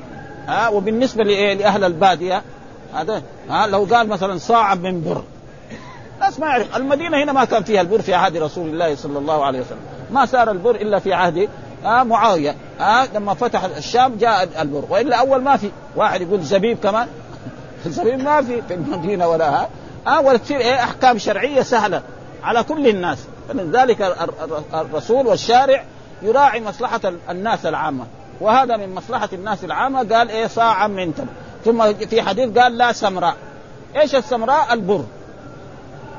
[0.47, 2.41] ها وبالنسبة لأهل البادية.
[2.93, 5.23] هذا ها لو قال مثلا صاع من بر.
[6.21, 6.77] الناس ما يعرف.
[6.77, 9.79] المدينة هنا ما كان فيها البر في عهد رسول الله صلى الله عليه وسلم.
[10.11, 11.49] ما صار البر إلا في عهد
[11.85, 12.55] آه معاوية.
[12.79, 14.85] آه لما فتح الشام جاء البر.
[14.89, 15.71] وإلا أول ما في.
[15.95, 17.07] واحد يقول زبيب كمان.
[17.85, 19.69] الزبيب ما في في المدينة ولا ها.
[20.07, 22.01] آه ولا تصير إيه أحكام شرعية سهلة
[22.43, 23.17] على كل الناس.
[23.49, 24.15] فلذلك
[24.73, 25.83] الرسول والشارع
[26.21, 28.05] يراعي مصلحة الناس العامة.
[28.41, 30.15] وهذا من مصلحة الناس العامة.
[30.15, 31.27] قال إيه صاعا من تمر.
[31.65, 33.35] ثم في حديث قال لا سمراء.
[33.95, 35.03] إيش السمراء؟ البر.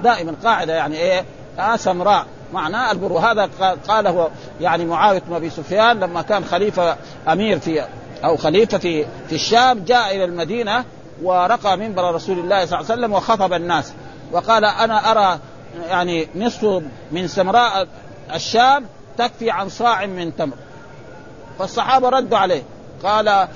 [0.02, 1.24] دائما قاعدة يعني إيه؟
[1.58, 3.50] آه سمراء معناه البر وهذا
[3.88, 6.96] قاله يعني معاوية بن أبي سفيان لما كان خليفة
[7.28, 7.84] أمير في
[8.24, 10.84] أو خليفة في في الشام جاء إلى المدينة
[11.22, 13.92] ورقى منبر رسول الله صلى الله عليه وسلم وخطب الناس.
[14.32, 15.38] وقال أنا أرى
[15.88, 17.88] يعني نصف من سمراء
[18.34, 18.86] الشام
[19.18, 20.56] تكفي عن صاع من تمر.
[21.58, 22.62] فالصحابة ردوا عليه.
[23.04, 23.48] قال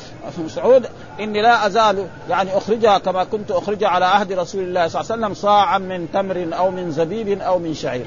[0.45, 0.87] مسعود
[1.21, 5.23] إني لا أزال يعني أخرجها كما كنت أخرجها على عهد رسول الله صلى الله عليه
[5.23, 8.07] وسلم صاعا من تمر أو من زبيب أو من شعير.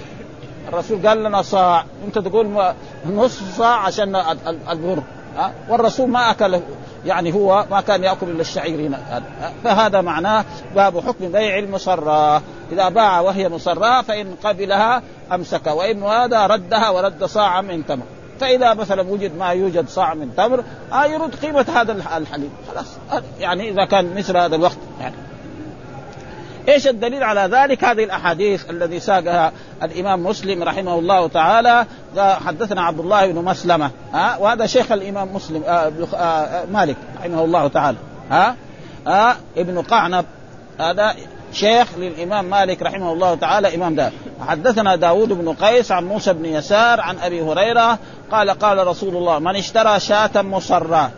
[0.67, 1.86] الرسول قال لنا صاع.
[2.06, 2.73] أنت تقول
[3.06, 4.15] نصف صاع عشان
[4.69, 5.04] البر.
[5.69, 6.60] والرسول ما اكل
[7.06, 9.21] يعني هو ما كان يأكل إلا الشعير هنا
[9.63, 15.67] فهذا معناه باب حكم بيع المصراه إذا باع وهي مصراه فإن قبلها أمسك.
[15.67, 18.04] وإن هذا ردها ورد صاعا من تمر.
[18.39, 22.49] فإذا مثلا وجد ما يوجد صاع من تمر آه يرد قيمة هذا الحليب.
[22.73, 22.88] خلاص.
[23.39, 25.15] يعني إذا كان مثل هذا الوقت يعني.
[26.69, 29.52] إيش الدليل على ذلك؟ هذه الأحاديث الذي ساقها
[29.84, 31.86] الإمام مسلم رحمه الله تعالى.
[32.17, 37.67] حدثنا عبد الله بن مسلمة ها وهذا شيخ الإمام مسلم آه آه مالك رحمه الله
[37.67, 37.97] تعالى
[38.32, 38.56] ها
[39.08, 40.25] آه ابن قعنب.
[40.80, 41.15] هذا
[41.54, 44.12] شيخ للإمام مالك رحمه الله تعالى إمام دار.
[44.47, 47.99] حدثنا داود بن قيس عن موسى بن يسار عن أبي هريرة
[48.31, 51.11] قال قال رسول الله من اشترى شاة مصرة.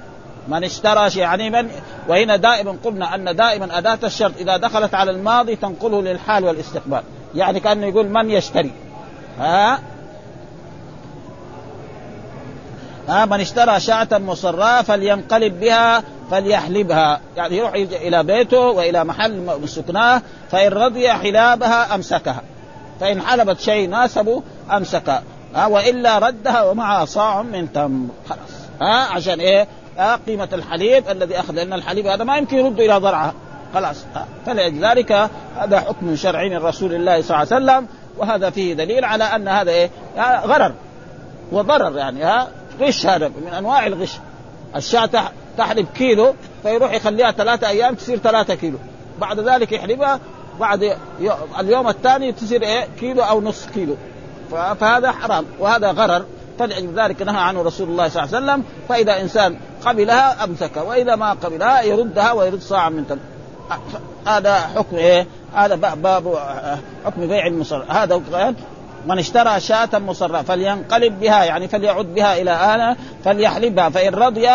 [0.48, 1.70] من اشترى يعني من
[2.08, 7.04] وهنا دائما قلنا أن دائما أداة الشرط إذا دخلت على الماضي تنقله للحال والاستقبال.
[7.36, 8.72] يعني كأنه يقول من يشتري؟
[9.40, 9.80] ها؟
[13.08, 17.22] ها؟ من اشترى شاة مصراه فلينقلب بها فليحلبها.
[17.38, 20.22] يعني يروح إلى بيته وإلى محل سكناه
[20.52, 22.42] فإن رضي حلابها أمسكها.
[23.00, 25.24] فإن حلبت شيء ناسبه امسكها
[25.56, 28.40] ها وإلا ردها ومعها صاع من تمر خلاص.
[28.82, 29.68] ها عشان إيه؟
[30.00, 33.34] آه قيمة الحليب الذي أخذ لأن الحليب هذا ما يمكن يرد إلى ضرعها
[33.74, 34.06] خلاص.
[34.16, 37.88] آه فلذلك هذا حكم شرعي من رسول الله صلى الله عليه وسلم
[38.18, 39.72] وهذا فيه دليل على أن هذا
[40.18, 40.74] آه غرر.
[41.52, 42.48] وضرر يعني ها
[42.82, 44.18] غش هذا من أنواع الغش.
[44.76, 45.10] الشاة
[45.58, 46.34] تحلب كيلو
[46.64, 48.78] فيروح يخليها ثلاثة أيام تصير ثلاثة كيلو.
[49.20, 50.20] بعد ذلك يحلبها
[50.60, 50.98] بعد
[51.60, 53.96] اليوم الثاني تصير إيه؟ كيلو أو نصف كيلو.
[54.52, 55.46] فهذا حرام.
[55.60, 56.26] وهذا غرر.
[56.60, 58.64] فلأجل ذلك نهى عنه رسول الله صلى الله عليه وسلم.
[58.90, 63.20] فإذا إنسان قبلها أمسكها وإذا ما قبلها يردها ويرد صاعا من تمر
[64.28, 66.38] هذا حكم إيه؟ هذا باب
[67.06, 68.22] حكم بيع المصر هذا
[69.08, 74.50] من اشترى شاة مصرة فلينقلب بها يعني فليعد بها إلى آن فليحلبها فإن رضي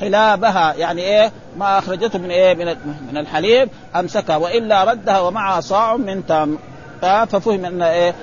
[0.00, 0.74] حلابها.
[0.74, 2.66] يعني إيه؟ ما أخرجته من إيه؟ من
[3.10, 4.36] من الحليب أمسكها.
[4.36, 6.58] وإلا ردها ومعها صاع من تمر.
[7.02, 8.14] ففهم أن إيه؟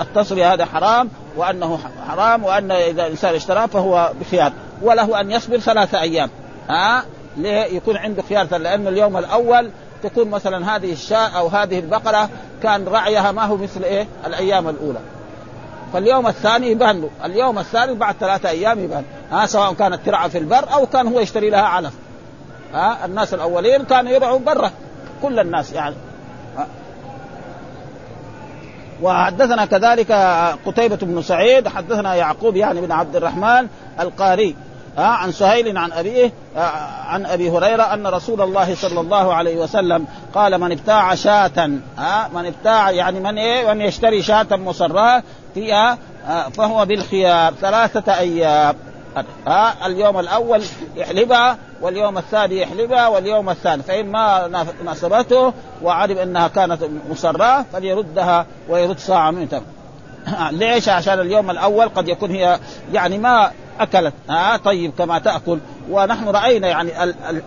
[0.00, 6.00] التصرية هذا حرام وأنه حرام وأن إذا الإنسان اشترى فهو بخيار وله أن يصبر ثلاثة
[6.00, 6.30] أيام.
[6.68, 7.04] ها؟
[7.36, 9.70] ليه؟ يكون عنده خيار لأن اليوم الأول
[10.02, 12.28] تكون مثلا هذه الشاة أو هذه البقرة
[12.62, 15.00] كان رعيها ما هو مثل إيه؟ الأيام الأولى.
[15.92, 20.38] فاليوم الثاني يبان له اليوم الثاني بعد ثلاثة أيام يبان ها؟ سواء كانت ترعى في
[20.38, 21.92] البر أو كان هو يشتري لها علف.
[22.74, 24.70] ها؟ الناس الأولين كانوا يرعوا برا
[25.22, 25.94] كل الناس يعني.
[29.02, 30.12] وحدثنا كذلك
[30.66, 33.68] قتيبة بن سعيد حدثنا يعقوب يعني بن عبد الرحمن
[34.00, 34.56] القاري
[34.98, 36.32] عن سهيل عن أبيه
[37.06, 41.66] عن أبي هريرة أن رسول الله صلى الله عليه وسلم قال من ابتاع شاة
[42.34, 45.22] من ابتاع يعني من إيه؟ من يشتري شاة مصراه
[45.54, 45.98] فيها
[46.54, 48.74] فهو بالخيار ثلاثة أيام.
[49.86, 50.62] اليوم الأول
[50.96, 56.78] يحلبها واليوم الثاني يحلبها واليوم الثاني فإن ما ناسبته وعلم أنها كانت
[57.10, 59.62] مصراه فليردها ويرد صاع من تمر.
[60.60, 62.58] ليش؟ عشان اليوم الأول قد يكون هي
[62.92, 64.14] يعني ما أكلت.
[64.30, 65.58] آه طيب كما تأكل.
[65.90, 66.90] ونحن رأينا يعني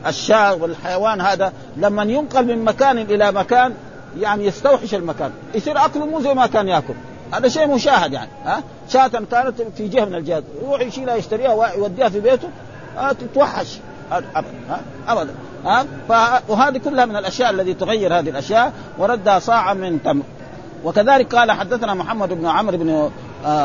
[0.07, 3.73] الشاة والحيوان هذا لما ينقل من مكان إلى مكان
[4.19, 5.31] يعني يستوحش المكان.
[5.55, 6.93] يصير أكله مو زي ما كان يأكل.
[7.33, 8.29] هذا شيء مشاهد يعني.
[8.45, 10.43] ها شاة كانت في جهة من الجهات.
[10.63, 12.49] يروح يشيلها يشتريها ويوديها في بيته.
[12.97, 13.79] آه تتوحش.
[14.11, 15.33] ابدا أبدا.
[15.65, 15.85] ها؟
[16.47, 20.23] وهذه كلها من الأشياء التي تغير هذه الأشياء وردها صاعا من تمر.
[20.83, 23.11] وكذلك قال حدثنا محمد بن عمرو بن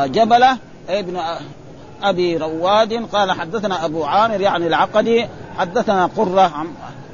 [0.06, 0.56] جبلة
[0.88, 1.20] ابن
[2.02, 2.92] أبي رواد.
[3.12, 5.26] قال حدثنا أبو عامر يعني العقدي
[5.58, 6.66] حدثنا قرة عن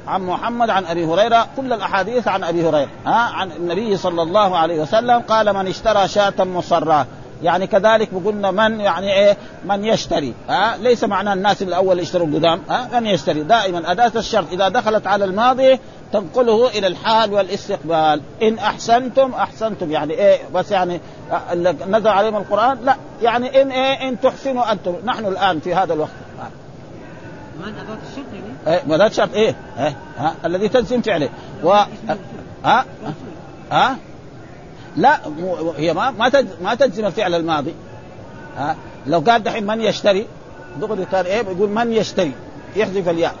[0.07, 1.47] عن محمد عن أبي هريرة.
[1.57, 6.07] كل الأحاديث عن أبي هريرة ها؟ عن النبي صلى الله عليه وسلم قال من اشترى
[6.07, 7.05] شاة مصراه
[7.43, 12.61] يعني كذلك بقولنا من يعني إيه من يشتري ها؟ ليس معنى الناس الأول يشتروا قدام
[12.69, 15.79] ها؟ من يشتري؟ دائما أداة الشرط إذا دخلت على الماضي
[16.13, 18.21] تنقله إلى الحال والاستقبال.
[18.41, 20.99] إن أحسنتم أحسنتم يعني إيه بس يعني
[21.87, 24.95] نزل عليهم القرآن لا يعني إن إيه إن تحسنوا أنتم.
[25.05, 26.09] نحن الآن في هذا الوقت.
[27.59, 31.29] من أداة الشرط يعني؟ إيه أداة الشرط إيه, إيه؟ ها؟ الذي تلزم فعله.
[31.63, 31.73] و
[32.63, 32.85] ها؟
[33.71, 33.97] ها؟
[34.97, 35.19] لا
[35.77, 36.31] هي ما ما
[36.61, 37.73] ما تجزم الفعل الماضي.
[38.57, 38.75] ها؟
[39.07, 40.27] لو قال دحين من يشتري
[40.81, 42.31] دغري كان إيه بيقول من يشتري
[42.75, 43.35] يحذف الياء.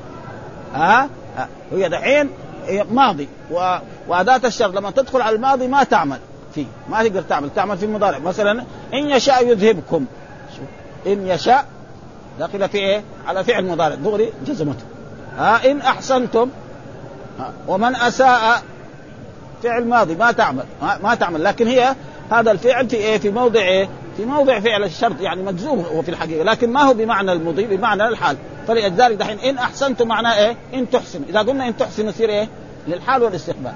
[0.73, 1.09] ها؟
[1.71, 2.29] هي دحين
[2.91, 3.27] ماضي.
[4.07, 6.19] وأداة الشرط لما تدخل على الماضي ما تعمل
[6.55, 8.19] فيه ما تقدر تعمل تعمل في المضارع.
[8.19, 10.05] مثلا إن يشاء يذهبكم.
[11.07, 11.65] إن يشاء
[12.39, 13.95] داخل في إيه؟ على فعل مضارع.
[13.95, 14.85] دغري جزمته.
[15.37, 16.49] ها؟ إن أحسنتم
[17.67, 18.63] ومن أساء
[19.63, 20.63] فعل ماضي ما تعمل
[21.03, 21.95] ما تعمل لكن هي
[22.31, 26.09] هذا الفعل في إيه في موضع إيه في موضع فعل الشرط يعني مجزوم هو في
[26.09, 30.89] الحقيقة لكن ما هو بمعنى المضي بمعنى الحال فلذلك دحين إن أحسنتم معناه إيه؟ إن
[30.89, 32.47] تحسن إذا قلنا إن تحسن يصير إيه؟
[32.87, 33.73] للحال والاستقبال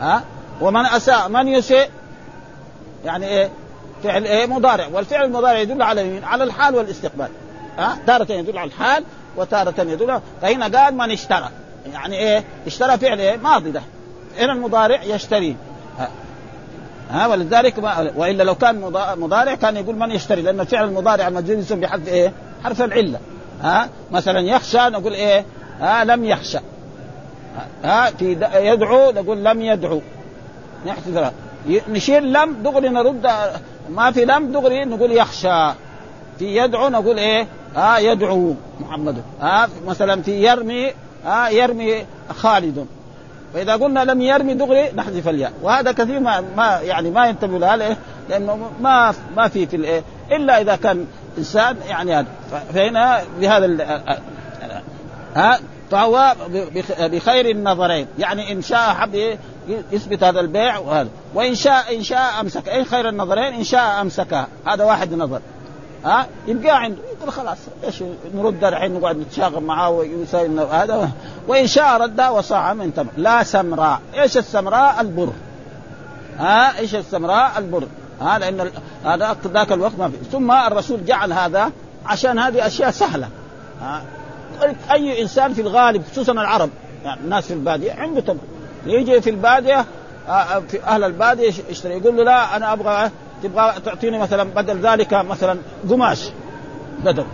[0.00, 0.22] ها
[0.60, 1.88] ومن أساء من يسيء
[3.04, 3.50] يعني إيه؟
[4.04, 7.28] فعل إيه؟ مضارع والفعل المضارع يدل على مين؟ على الحال والاستقبال
[7.78, 9.04] ها تارة يدل على الحال
[9.36, 11.48] وتارة يدل فهنا قال من اشترى
[11.92, 13.82] يعني إيه؟ اشترى فعل إيه؟ ماضي ده
[14.38, 15.56] هنا المضارع يشتري.
[15.98, 16.08] ها,
[17.10, 18.80] ها ولذلك ما وإلا لو كان
[19.16, 22.32] مضارع كان يقول من يشتري؟ لأن الفعل المضارع المجزوم يسمى بحرف إيه؟
[22.64, 23.18] حرف العلة.
[23.62, 25.44] ها مثلا يخشى نقول إيه؟
[25.80, 26.58] ها لم يخشى.
[27.84, 30.00] ها في يدعو نقول لم يدعو.
[30.86, 31.32] نحذف
[31.88, 33.30] نشيل لم دغري نرد
[33.90, 35.72] ما في لم دغري نقول يخشى.
[36.38, 39.22] في يدعو نقول إيه؟ ها يدعو محمد.
[39.40, 40.92] ها مثلا في يرمي
[41.24, 42.86] ها يرمي خالد.
[43.54, 45.52] فاذا قلنا لم يرمي دغري نحذف الياء.
[45.62, 47.96] وهذا كثير ما, ما يعني ما ينتبه لها ليه؟
[48.28, 51.06] لأنه ما ما في في الايه إلا إذا كان
[51.38, 52.26] إنسان يعني هذا.
[52.74, 53.66] فهنا بهذا
[55.36, 55.58] ها
[55.90, 56.34] فهو
[56.98, 58.06] بخير النظرين.
[58.18, 59.38] يعني إن شاء حب
[59.92, 61.08] يثبت هذا البيع وهذا.
[61.34, 62.68] وإن شاء إن شاء أمسك.
[62.68, 64.46] أي خير النظرين؟ إن شاء أمسكها.
[64.66, 65.40] هذا واحد نظر.
[66.04, 71.10] ها؟ يبقى عنده يقول خلاص إيش نرد الحين نقعد نتشاغل معاه ويسوي هذا؟
[71.48, 74.00] وإن شاء ردها وصاع من تمر لا سمراء.
[74.14, 75.32] إيش السمراء؟ البر.
[76.38, 77.86] ها؟ إيش السمراء؟ البر.
[78.20, 78.70] ها لأن
[79.04, 80.16] هذا ذاك الوقت ما في.
[80.32, 81.70] ثم الرسول جعل هذا
[82.06, 83.28] عشان هذه أشياء سهلة.
[83.80, 84.02] ها؟
[84.92, 86.70] أي إنسان في الغالب خصوصا العرب
[87.04, 88.38] يعني الناس في البادية عنده تمر
[88.86, 89.84] يجي في البادية
[90.68, 93.10] في أهل البادية يشتري يقول له لا أنا أبغى
[93.44, 95.58] تبغى تعطيني مثلا بدل ذلك مثلا
[95.90, 96.30] قماش
[97.04, 97.24] بدل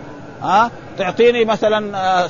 [0.41, 2.29] ها؟ تعطيني مثلا آآ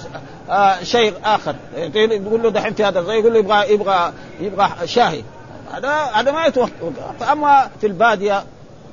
[0.49, 1.55] آآ شيء آخر.
[1.95, 5.23] يقول له دحين في هذا يقول له يبغى يبغى يبغى شاهي.
[5.73, 6.69] هذا هذا ما يتوقع.
[7.19, 8.43] فأما في البادية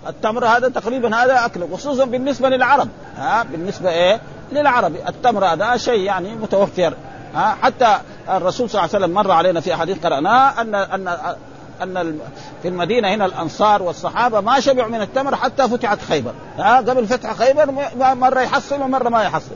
[0.09, 4.20] التمر هذا تقريبا هذا اكله خصوصا بالنسبة للعرب ها؟ بالنسبة إيه؟
[4.53, 6.94] للعربي التمر هذا شيء يعني متوفر
[7.35, 7.98] ها؟ حتى
[8.29, 11.37] الرسول صلى الله عليه وسلم مر علينا في حديث قرأناه أن أن
[11.83, 12.19] أن
[12.62, 16.33] في المدينة هنا الأنصار والصحابة ما شبعوا من التمر حتى فتحت خيبر.
[16.59, 19.55] ها قبل فتح خيبر مرة يحصل ومرة ما يحصل.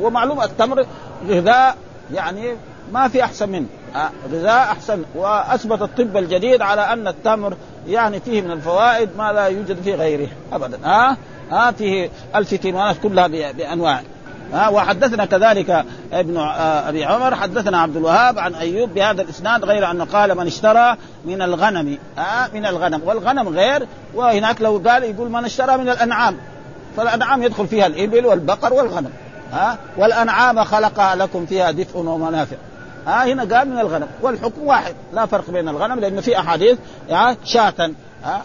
[0.00, 0.86] ومعلوم التمر
[1.28, 1.76] غذاء
[2.14, 2.56] يعني
[2.92, 3.66] ما في أحسن منه.
[4.32, 5.02] غذاء أحسن.
[5.14, 7.56] وأثبت الطب الجديد على أن التمر
[7.88, 10.78] يعني فيه من الفوائد ما لا يوجد في غيره ابدا.
[10.84, 11.16] ها
[11.50, 14.02] ها فيه الفيتامينات كلها بأنواع.
[14.52, 16.38] ها وحدثنا كذلك ابن
[16.88, 21.42] أبي عمر حدثنا عبد الوهاب عن أيوب بهذا الإسناد غير انه قال من اشترى من
[21.42, 23.00] الغنم ها من الغنم.
[23.04, 26.36] والغنم غير وهناك لو قال يقول من اشترى من الأنعام.
[26.96, 29.10] فالأنعام يدخل فيها الإبل والبقر والغنم
[29.52, 29.78] ها.
[29.96, 32.56] والأنعام خلقها لكم فيها دفء ومنافع
[33.06, 33.24] ها.
[33.24, 36.78] هنا قال من الغنم والحكم واحد لا فرق بين الغنم لأنه في أحاديث
[37.44, 37.90] شاة.
[38.24, 38.44] ها؟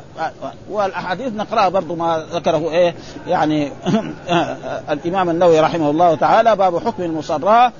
[0.69, 2.95] والأحاديث نقرأها برضو ما ذكره إيه
[3.27, 3.71] يعني
[4.93, 7.71] الإمام النووي رحمه الله تعالى باب حكم المصراه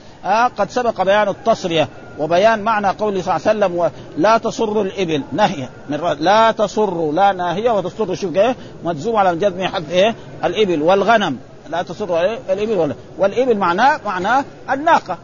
[0.58, 1.88] قد سبق بيان التصرية
[2.20, 7.32] وبيان معنى قوله صلى الله عليه وسلم لا تصر الإبل نهيه من لا تصر لا
[7.32, 11.38] ناهية وتصر شوف إيه مجزوم على الجزم حذف إيه؟ الإبل والغنم
[11.70, 15.18] لا تصر إيه؟ الإبل ولا والإبل معناه معناه الناقة.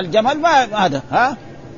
[0.00, 1.36] الجمل ما هذا ها؟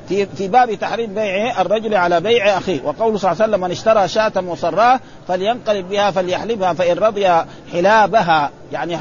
[0.09, 2.81] في في باب تحريم بيع الرجل على بيع أخيه.
[2.83, 7.27] وقوله صلى الله عليه وسلم من اشترى شاة مصراة فلينقلب بها فليحلبها فإن رضي
[7.73, 8.51] حلابها.
[8.71, 8.97] يعني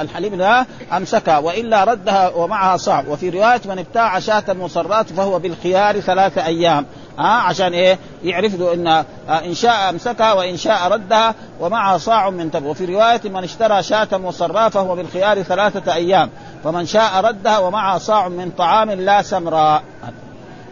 [0.00, 3.04] الحليب لها أمسكها وإلا ردها ومعها صاع.
[3.08, 6.86] وفي رواية من ابتاع شاة مصراة فهو بالخيار ثلاثة أيام.
[7.18, 9.04] ها عشان إيه؟ يعرف له ان
[9.44, 14.08] إن شاء أمسكها وإن شاء ردها ومعها صاع من تبر وفي رواية من اشترى شاة
[14.12, 16.30] مصراة فهو بالخيار ثلاثة أيام.
[16.64, 19.82] فمن شاء ردها ومعها صاع من طعام لا سمراء.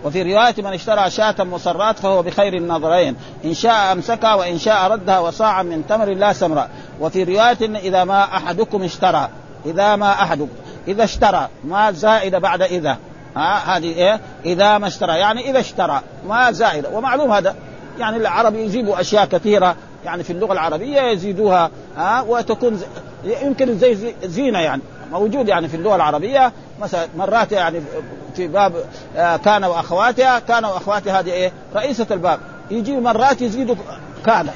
[0.05, 5.19] وفي رواية من اشترى شاة مصرات فهو بخير النظرين إن شاء أمسكها وإن شاء ردها
[5.19, 9.29] وصاعا من تمر لا سمراء وفي رواية إذا ما أحدكم اشترى
[9.67, 12.99] إذا ما أحدكم إذا اشترى ما زائدة بعد إذا.
[13.37, 17.55] ها هذه إيه؟ إذا ما اشترى يعني إذا اشترى ما زائدة ومعلوم هذا.
[17.99, 19.77] يعني العرب يجيبوا أشياء كثيرة.
[20.05, 22.83] يعني في اللغة العربية يزيدوها ها وتكون
[23.43, 24.83] يمكن زي زينة يعني.
[25.13, 26.53] موجود يعني في اللغة العربية.
[26.81, 27.81] مثلا مرات يعني
[28.37, 28.73] في باب
[29.45, 32.41] كان وأخواتها كان وأخواتها هذه إيه؟ رئيسة الباب.
[32.71, 33.77] يجي مرات يزيدوا
[34.27, 34.49] كان.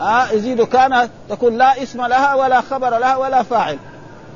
[0.00, 3.78] ها يزيدوا كان تكون لا اسم لها ولا خبر لها ولا فاعل.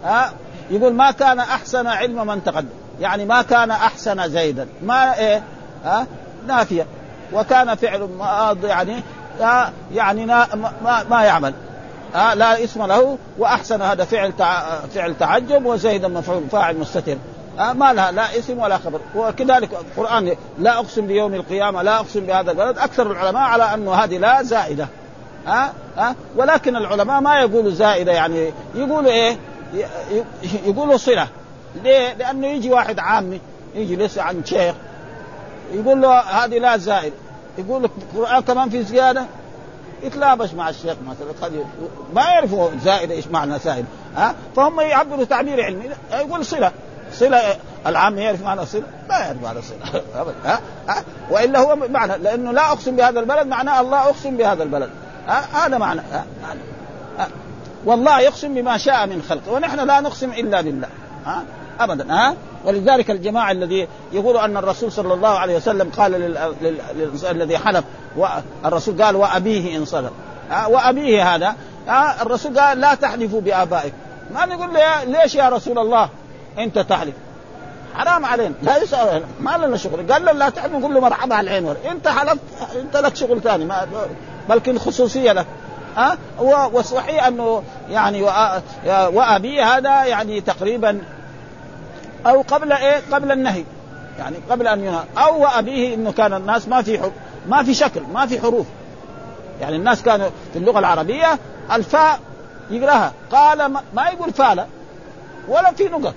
[0.05, 0.33] ها
[0.71, 2.69] يقول ما كان أحسن علم من تقدم.
[3.01, 4.69] يعني ما كان أحسن زيدا.
[4.83, 5.43] ما إيه؟
[5.85, 6.07] ها
[6.47, 6.87] نافية.
[7.33, 9.03] وكان فعل ماضي يعني
[9.95, 11.55] يعني ما, ما يعمل.
[12.15, 14.79] آه لا اسم له وأحسن هذا فعل تع...
[14.95, 17.17] فعل تعجب وزيد مفعول فاعل مستتر.
[17.59, 19.01] آه ما لها لا اسم ولا خبر.
[19.17, 22.79] وكذلك القرآن لا أقسم بيوم القيامة لا أقسم بهذا البلد.
[22.79, 24.89] أكثر العلماء على انه هذه لا زائدة.
[25.47, 29.37] ها ها ولكن العلماء ما يقولوا زائدة يعني يقولوا إيه؟
[30.65, 31.29] يقولوا صلة.
[31.85, 33.41] ليه؟ لأنه يجي واحد عامي
[33.75, 34.75] يجي لسه عن شيخ
[35.73, 37.13] يقول له هذه لا زائد.
[37.59, 39.25] يقول لك القرآن كمان في زيادة؟
[40.03, 41.63] يتلابش مع الشيخ مثلا
[42.15, 43.85] ما يعرفوا زائده إيش معنى زائد.
[44.17, 45.85] ها؟ فهم يعبروا تعبير علمي.
[46.13, 46.73] يقول صلة.
[47.13, 50.35] صلة العام يعرف معنى الصله؟ لا يعرف معنى الصله ابدا.
[50.45, 54.91] ها؟ ها؟ وإلا هو معنى لأنه لا أقسم بهذا البلد معناه الله أقسم بهذا البلد.
[55.29, 56.01] ها؟ هذا معنى.
[56.13, 56.25] ها؟
[57.19, 57.29] ها؟
[57.85, 60.89] والله يقسم بما شاء من خلقه ونحن لا نقسم إلا بالله
[61.27, 61.43] ها؟
[61.81, 62.15] ابدا.
[62.15, 62.35] ها؟
[62.65, 66.13] ولذلك الجماعة الذي يقولوا أن الرسول صلى الله عليه وسلم قال
[66.93, 67.85] للإنسان الذي حلف
[68.17, 70.13] والرسول قال وأبيه إن صدق.
[70.69, 71.57] وأبيه هذا.
[72.23, 73.93] الرسول قال لا تحلفوا بابائك
[74.35, 76.09] ما نقول له ليش يا رسول الله
[76.59, 77.15] أنت تحلف؟
[77.95, 78.55] حرام علينا.
[78.63, 80.13] لا يسأل ما لنا شغل.
[80.13, 82.39] قال له لا تحلف نقول له مرحبا على العين أنت حلفت
[82.81, 83.69] أنت لك شغل ثاني.
[84.49, 85.47] بلكن خصوصية لك.
[85.97, 88.23] ها أه؟ والصحيح أنه يعني
[88.87, 91.01] وابي هذا يعني تقريبا
[92.27, 93.65] أو قبل إيه؟ قبل النهي.
[94.19, 95.05] يعني قبل أن ينهى.
[95.19, 97.13] أو وأبيه إنه كان الناس ما في حروف
[97.49, 98.67] ما في شكل ما في حروف.
[99.61, 101.39] يعني الناس كانوا في اللغة العربية
[101.73, 102.21] الفاء
[102.71, 103.13] يقراها.
[103.33, 104.67] قال ما يقول فاله
[105.49, 106.15] ولا في نقط.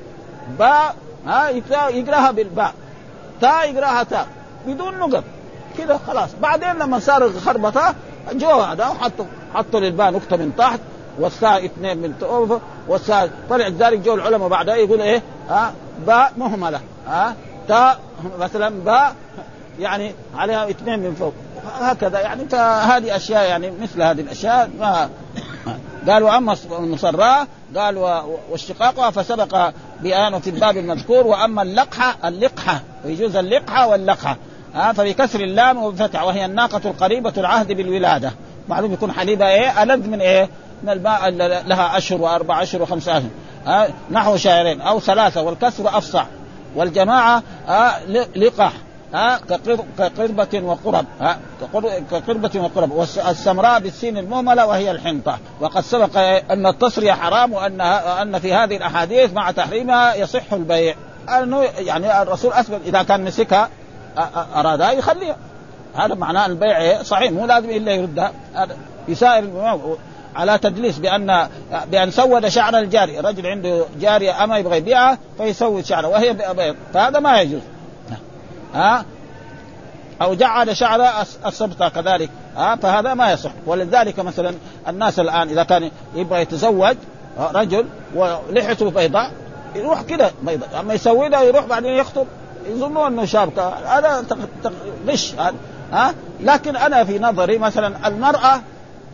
[0.60, 0.96] باء
[1.28, 1.50] ها
[1.90, 2.74] يقراها بالباء.
[3.42, 4.28] تاء يقراها تاء
[4.68, 5.24] بدون نقط.
[5.78, 6.30] كذا خلاص.
[6.42, 7.96] بعدين لما صار خربطه
[8.34, 10.80] جو هذا وحطوا حطوا للباء نقطة من تحت
[11.20, 15.74] والثاء اثنين من فوق والثاء طلع ذلك جو العلماء بعدها يقول إيه؟ ها
[16.08, 17.36] باء مهمله ها؟
[17.68, 18.00] تاء
[18.40, 19.16] مثلا باء
[19.80, 21.34] يعني عليها اثنين من فوق.
[21.80, 25.10] هكذا يعني فهذه أشياء يعني مثل هذه الأشياء ما
[26.08, 27.98] قال واما المصراه قال
[28.52, 29.72] واشتقاقها فسبق
[30.02, 34.38] بيانه في الباب المذكور وأما اللقحة اللقحة ويجوز اللقحة واللقحة.
[34.76, 38.34] ها؟ فبكسر اللام وبفتح وهي الناقة القريبة العهد بالولادة.
[38.70, 40.50] معلوم يكون حليبها إيه؟ ألذ من إيه؟
[40.84, 41.30] من الماء
[41.68, 43.30] لها أشهر وأربع أشهر وخمسة أشهر.
[43.66, 46.26] ها نحو شهرين أو ثلاثة والكسر افصح
[46.76, 48.00] والجماعة ها
[48.36, 48.74] لقح
[49.14, 49.38] ها
[49.98, 51.40] كقربة وقرب ها
[52.12, 52.92] كقربة وقرب.
[52.92, 55.38] والسمراء بالسين المهملة وهي الحنطة.
[55.62, 56.18] وقد سبق
[56.52, 60.96] أن التصرية حرام وأن أن في هذه الأحاديث مع تحريمها يصح البيع.
[61.30, 63.70] أنه يعني الرسول أثبت إذا كان مسكها
[64.56, 65.38] أرادها يخليها.
[65.96, 68.32] هذا معناه البيع صحيح مو لازم إلا يردها.
[68.54, 69.44] هذا يسائر
[70.36, 71.50] على تدليس بان
[71.92, 77.20] بأن سود شعر الجاري، رجل عنده جارية أما يبغى يبيعها فيسود شعره وهي بيض، فهذا
[77.20, 77.62] ما يجوز.
[78.74, 79.06] ها؟
[80.22, 82.30] أو جعل شعر السبطه كذلك.
[82.58, 83.52] ها؟ فهذا ما يصح.
[83.66, 84.56] ولذلك مثلا
[84.88, 86.96] الناس الآن إذا كان يبغى يتزوج
[87.40, 89.32] رجل ولحيته بيضاء
[89.76, 90.32] يروح كده.
[90.44, 92.28] بيضاء أما يسودها يروح بعدين يخطب.
[92.70, 94.26] يظنوا إنه شاب هذا
[95.08, 95.34] غش
[95.92, 98.62] ها؟ لكن أنا في نظري مثلا المرأة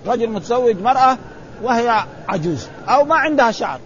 [0.08, 1.18] رجل متزوج مرأة
[1.64, 3.80] وهي عجوز أو ما عندها شعر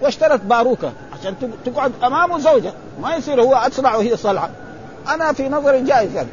[0.00, 4.50] واشترت باروكة عشان تقعد امامه زوجه ما يصير هو أسرع وهي صلعة.
[5.08, 6.28] أنا في نظري جائز يعني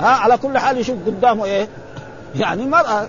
[0.00, 1.68] ها على كل حال يشوف قدامه إيه؟
[2.34, 3.08] يعني مرأة.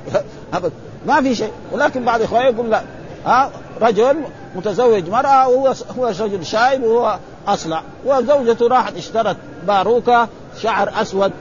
[1.07, 1.51] ما في شيء.
[1.71, 2.81] ولكن بعض اخواني يقول لا.
[3.25, 3.49] ها
[3.81, 4.17] رجل
[4.55, 7.81] متزوج مرأة وهو هو رجل شايب وهو أصلع.
[8.05, 9.37] وزوجته راحت اشترت
[9.67, 10.27] باروكة
[10.61, 11.31] شعر أسود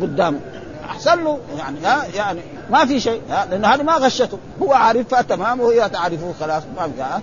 [0.00, 0.40] قدامه.
[0.84, 2.40] أحسن له يعني ها يعني
[2.70, 3.22] ما في شيء.
[3.50, 4.38] لأن هذه ما غشته.
[4.62, 7.22] هو عارفها تمام وهي تعرفه خلاص ما في ها.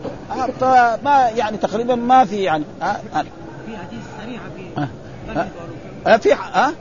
[0.60, 3.02] فما يعني تقريبا ما في يعني ها
[3.66, 4.88] في حديث صريحة في
[6.08, 6.74] أه في ها.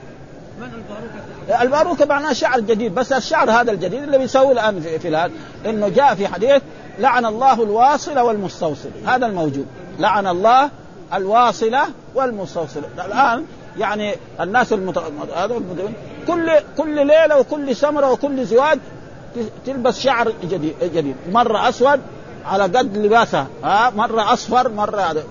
[1.63, 5.31] الباروكة؟ معناه شعر جديد بس الشعر هذا الجديد اللي بيسوي الآن في, في هذا
[5.67, 6.63] إنه جاء في حديث
[6.99, 9.67] لعن الله الواصل والمستوصل هذا الموجود.
[9.99, 10.71] لعن الله
[11.15, 11.83] الواصله
[12.15, 13.45] والمستوصله الآن
[13.79, 14.99] يعني الناس المت...
[16.27, 18.79] كل كل ليلة وكل سمرة وكل زواج
[19.67, 21.17] تلبس شعر جديد جديد.
[21.33, 22.01] مرة أسود
[22.45, 25.25] على قد لباسها ها؟ مرة أصفر مرة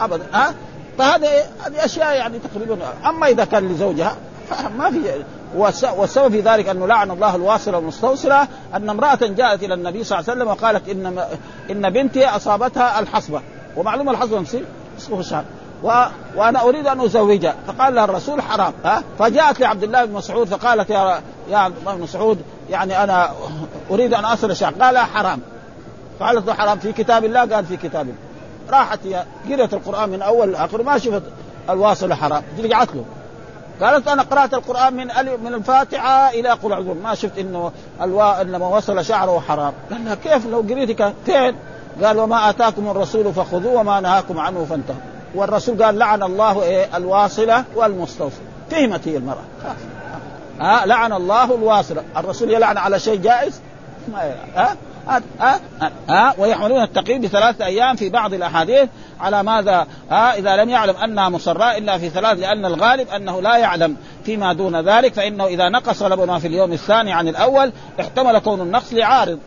[0.00, 0.54] ابدا ها؟
[0.98, 1.28] فهذا
[1.66, 2.78] هذه أشياء يعني تقريبا.
[3.06, 4.16] أما إذا كان لزوجها
[4.78, 5.24] ما في.
[5.96, 10.30] والسبب في ذلك أنه لعن الله الواصلة المستوصله أن امرأة جاءت إلى النبي صلى الله
[10.30, 11.24] عليه وسلم وقالت ان
[11.70, 13.42] إن بنتي أصابتها الحصبة.
[13.76, 14.64] ومعلومه الحصبة نصير
[14.98, 15.44] اسمه الشهر
[15.82, 16.04] و...
[16.36, 17.54] وأنا أريد أن أزوجها.
[17.66, 18.72] فقال لها الرسول حرام.
[18.84, 21.20] ها؟ فجاءت لعبد الله بن مسعود فقالت يا
[21.50, 22.38] يا عبد الله بن مسعود
[22.70, 23.30] يعني أنا
[23.90, 25.40] أريد أن أصل الشعر قال حرام.
[26.20, 26.78] قالت له حرام.
[26.78, 28.18] في كتاب الله؟ قال في كتاب الله.
[28.70, 29.00] راحت
[29.50, 31.22] قرأت القرآن من أول لآخر ما شفت
[31.70, 32.42] الواصل حرام.
[32.58, 33.04] رجعت له.
[33.82, 35.06] قالت أنا قرأت القرآن من
[35.44, 37.72] من الفاتحة إلى قل ما شفت إنه
[38.02, 39.72] الوا إنما وصل شعره حرام.
[39.90, 41.56] قال لها كيف؟ لو قريتك فين؟
[42.04, 45.17] قال وما آتاكم الرسول فخذوه وما نهاكم عنه فانتهوا.
[45.34, 49.44] والرسول قال لعن الله إيه؟ الواصلة والمستوصله فهمت هي المرأة.
[50.60, 52.02] ها؟ لعن الله الواصلة.
[52.16, 53.60] الرسول يلعن على شيء جائز؟
[54.12, 54.76] ما ها؟
[55.08, 55.60] ها؟ ها,
[56.08, 58.88] ها؟ ويحملون التقييد بثلاثة أيام في بعض الأحاديث
[59.20, 63.56] على ماذا؟ ها؟ إذا لم يعلم أنها مصراء إلا في ثلاث لأن الغالب أنه لا
[63.56, 68.60] يعلم فيما دون ذلك فإنه إذا نقص لبنها في اليوم الثاني عن الأول احتمل كون
[68.60, 69.38] النقص لعارض.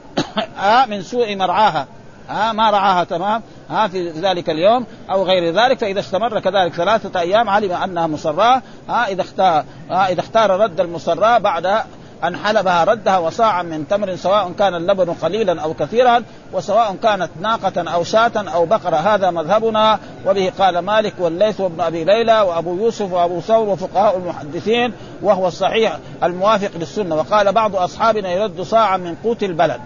[0.89, 1.88] من سوء مرعاها.
[2.32, 7.19] ها ما رعاها تمام؟ ها في ذلك اليوم أو غير ذلك فإذا استمر كذلك ثلاثة
[7.19, 11.84] أيام علم أنها مصراه ها إذا اختار ها إذا اختار رد المصراه بعد
[12.23, 16.23] أن حلبها ردها وصاعا من تمر سواء كان اللبن قليلا أو كثيرا
[16.53, 22.03] وسواء كانت ناقة أو شاة أو بقرة هذا مذهبنا وبه قال مالك والليث وابن أبي
[22.03, 28.61] ليلى وأبو يوسف وأبو ثور وفقهاء المحدثين وهو الصحيح الموافق للسنة وقال بعض أصحابنا يرد
[28.61, 29.82] صاعا من قوت البلد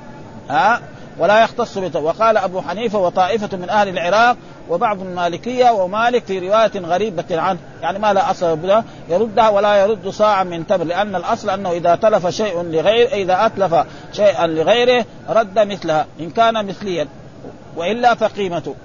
[0.49, 0.81] ها؟
[1.17, 1.77] ولا يختص.
[1.95, 4.37] وقال أبو حنيفة وطائفة من أهل العراق
[4.69, 10.09] وبعض المالكية ومالك في رواية غريبة عنه يعني ما لا أصل له يردها ولا يرد
[10.09, 13.75] صاعا من تمر لأن الأصل أنه إذا تلف شيء لغير إذا أتلف
[14.13, 17.07] شيئا لغيره رد مثلها إن كان مثليا
[17.75, 18.75] وإلا فقيمته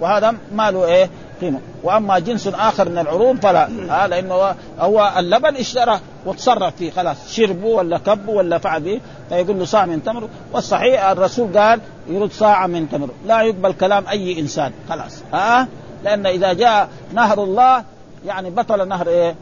[0.00, 1.10] وهذا ما له إيه؟
[1.40, 1.60] قيمة.
[1.82, 3.68] وأما جنس آخر من العروض فلا.
[3.90, 7.16] آه لأنه هو اللبن اشترى وتصرف فيه خلاص.
[7.28, 10.28] شربه ولا كبه ولا فعل به فيقول له صاع من تمر.
[10.52, 13.08] والصحيح الرسول قال يرد صاع من تمر.
[13.26, 14.72] لا يقبل كلام أي إنسان.
[14.88, 15.22] خلاص.
[15.32, 15.66] ها؟ آه
[16.04, 17.84] لأن إذا جاء نهر الله
[18.26, 19.34] يعني بطل نهر إيه؟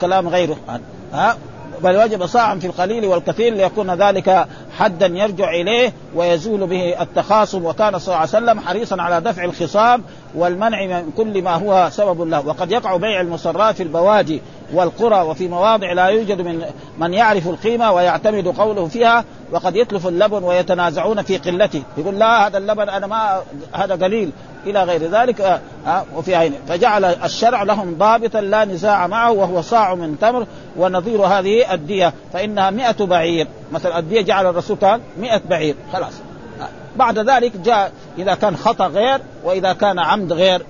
[0.00, 0.56] كلام غيره.
[0.68, 1.36] ها؟ آه
[1.82, 4.46] بل وجب صاعا في القليل والكثير ليكون ذلك
[4.78, 7.64] حدا يرجع إليه ويزول به التخاصم.
[7.64, 10.02] وكان صلى الله عليه وسلم حريصا على دفع الخصام
[10.34, 12.46] والمنع من كل ما هو سبب له.
[12.46, 16.64] وقد يقع بيع المصرات في البوادي والقرى وفي مواضع لا يوجد من
[16.98, 19.24] من يعرف القيمة ويعتمد قوله فيها.
[19.52, 21.82] وقد يتلف اللبن ويتنازعون في قلته.
[21.98, 23.40] يقول لا هذا اللبن أنا ما
[23.72, 24.30] هذا قليل.
[24.66, 26.54] إلى غير ذلك آه آه وفي عين.
[26.68, 30.46] فجعل الشرع لهم ضابطا لا نزاع معه وهو صاع من تمر
[30.76, 33.46] ونظير هذه الدية فإنها مئة بعير.
[33.72, 36.12] مثلا الدية جعل الرسول قال مئة بعير خلاص.
[36.60, 40.62] آه بعد ذلك جاء إذا كان خطأ غير وإذا كان عمد غير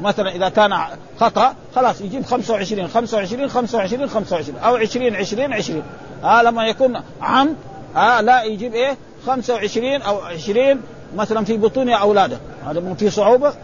[0.00, 0.78] مثلا إذا كان
[1.20, 5.82] خطأ خلاص يجيب 25 25 25 25 أو 20 20 20
[6.22, 7.56] ها لما يكون عمد
[7.94, 10.80] ها لا يجيب إيه؟ 25 أو 20
[11.16, 12.38] مثلا في بطون أولاده.
[12.66, 13.52] هذا في صعوبة.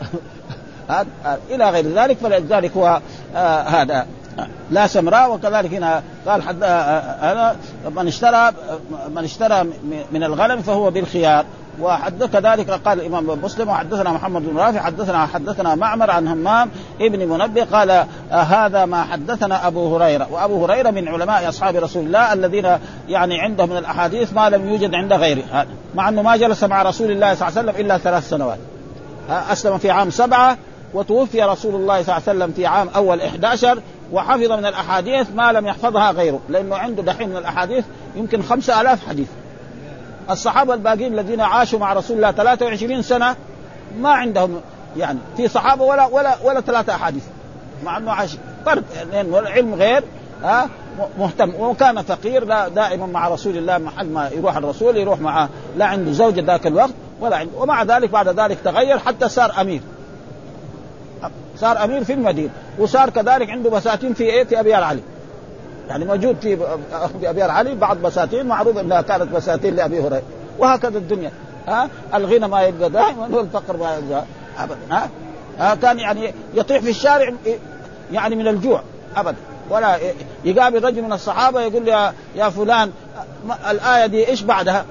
[1.51, 3.01] إلى غير ذلك فلذلك هو
[3.37, 4.07] آه هذا
[4.71, 7.57] لا سمراء وكذلك هنا قال حد هذا
[7.97, 8.53] من اشترى
[9.15, 9.65] من اشترى
[10.13, 11.45] من الغنم فهو بالخيار.
[11.81, 16.71] وحد كذلك قال الإمام مسلم وحدثنا محمد بن رافع حدثنا حدثنا معمر عن همام
[17.01, 20.27] ابن منبه قال آه هذا ما حدثنا أبو هريرة.
[20.31, 22.79] وأبو هريرة من علماء أصحاب رسول الله الذين
[23.09, 25.67] يعني عندهم من الأحاديث ما لم يوجد عند غيره.
[25.95, 28.59] مع أنه ما جلس مع رسول الله صلى الله عليه وسلم إلا ثلاث سنوات.
[29.31, 30.57] أسلم في عام سبعة
[30.95, 33.79] وتوفي رسول الله صلى الله عليه وسلم في عام أول 11
[34.13, 37.85] وحفظ من الأحاديث ما لم يحفظها غيره لأنه عنده دحين من الأحاديث
[38.17, 39.29] يمكن خمسة ألاف حديث.
[40.31, 43.37] الصحابة الباقين الذين عاشوا مع رسول الله 23 سنة
[43.99, 44.61] ما عندهم
[44.97, 47.23] يعني في صحابة ولا ولا ولا ثلاثة أحاديث
[47.85, 48.37] مع أنه عاش
[48.67, 48.83] فرق
[49.13, 50.03] لأنه العلم غير
[50.43, 50.69] ها
[51.19, 51.55] مهتم.
[51.61, 56.13] وكان فقير لا دائما مع رسول الله محل ما يروح الرسول يروح معه لا عنده
[56.13, 57.53] زوجة ذاك الوقت ولا عنده.
[57.59, 59.81] ومع ذلك بعد ذلك تغير حتى صار أمير.
[61.57, 62.51] صار أمير في المدينة.
[62.81, 65.01] وصار كذلك عنده بساتين في إيه؟ في أبيار علي.
[65.89, 66.57] يعني موجود في
[67.21, 70.23] في أبيار علي بعض بساتين معروف إنها كانت بساتين لأبي هريرة.
[70.59, 71.31] وهكذا الدنيا.
[71.69, 74.25] ها؟ الغنى ما يبقى دائما والفقر ما يبقى
[74.59, 74.79] ابدا.
[74.91, 75.09] ها,
[75.59, 77.33] ها؟ كان يعني يطيح في الشارع
[78.13, 78.83] يعني من الجوع.
[79.17, 79.37] ابدا.
[79.71, 79.99] ولا
[80.45, 82.91] يقابل رجل من الصحابة يقول يا يا فلان
[83.71, 84.85] الآية دي إيش بعدها؟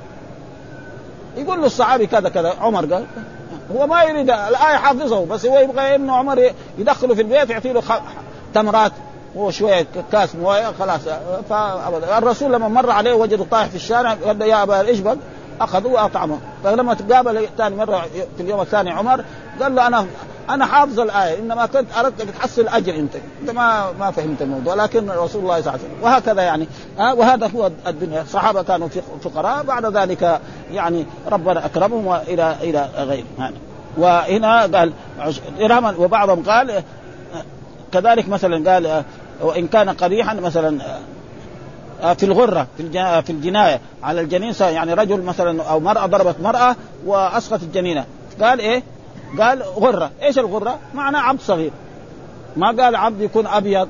[1.37, 2.53] يقول له الصحابي كذا كذا.
[2.61, 3.05] عمر قال
[3.75, 7.83] هو ما يريد الآية حافظه بس هو يبغى إنه عمر يدخله في البيت يعطي له
[8.53, 8.91] تمرات
[9.35, 11.01] وشوية كاس مويه خلاص
[11.49, 12.17] فأبدا.
[12.17, 15.17] الرسول لما مر عليه وجده طايح في الشارع قال له يا أبا الاشبك
[15.61, 16.39] أخذوه وأطعمه.
[16.63, 18.05] فلما تقابل ثاني مرة
[18.37, 19.23] في اليوم الثاني عمر
[19.61, 20.05] قال له أنا
[20.49, 23.15] أنا حافظ الآية إنما كنت أردت تحصل أجر أنت.
[23.41, 26.03] أنت ما ما فهمت الموضوع لكن رسول الله صلى الله عليه وسلم.
[26.03, 26.67] وهكذا يعني.
[26.97, 28.21] ها؟ وهذا هو الدنيا.
[28.21, 28.87] الصحابه كانوا
[29.23, 30.41] فقراء بعد ذلك
[30.73, 33.23] يعني ربنا أكرمهم والى إلى غير.
[33.39, 33.53] هذا
[33.97, 34.93] وهنا قال
[35.61, 36.83] إرهاما وبعضهم قال
[37.91, 39.03] كذلك مثلا قال
[39.41, 40.79] وإن كان قبيحا مثلا
[42.13, 42.91] في الغرة في
[43.21, 46.75] في الجناية على الجنين يعني رجل مثلا أو مرأة ضربت مرأة
[47.05, 48.05] وأسقط الجنينة
[48.41, 48.83] قال إيه؟
[49.37, 50.11] قال غرة.
[50.23, 51.71] إيش الغرة؟ معناه عبد صغير.
[52.57, 53.87] ما قال عبد يكون أبيض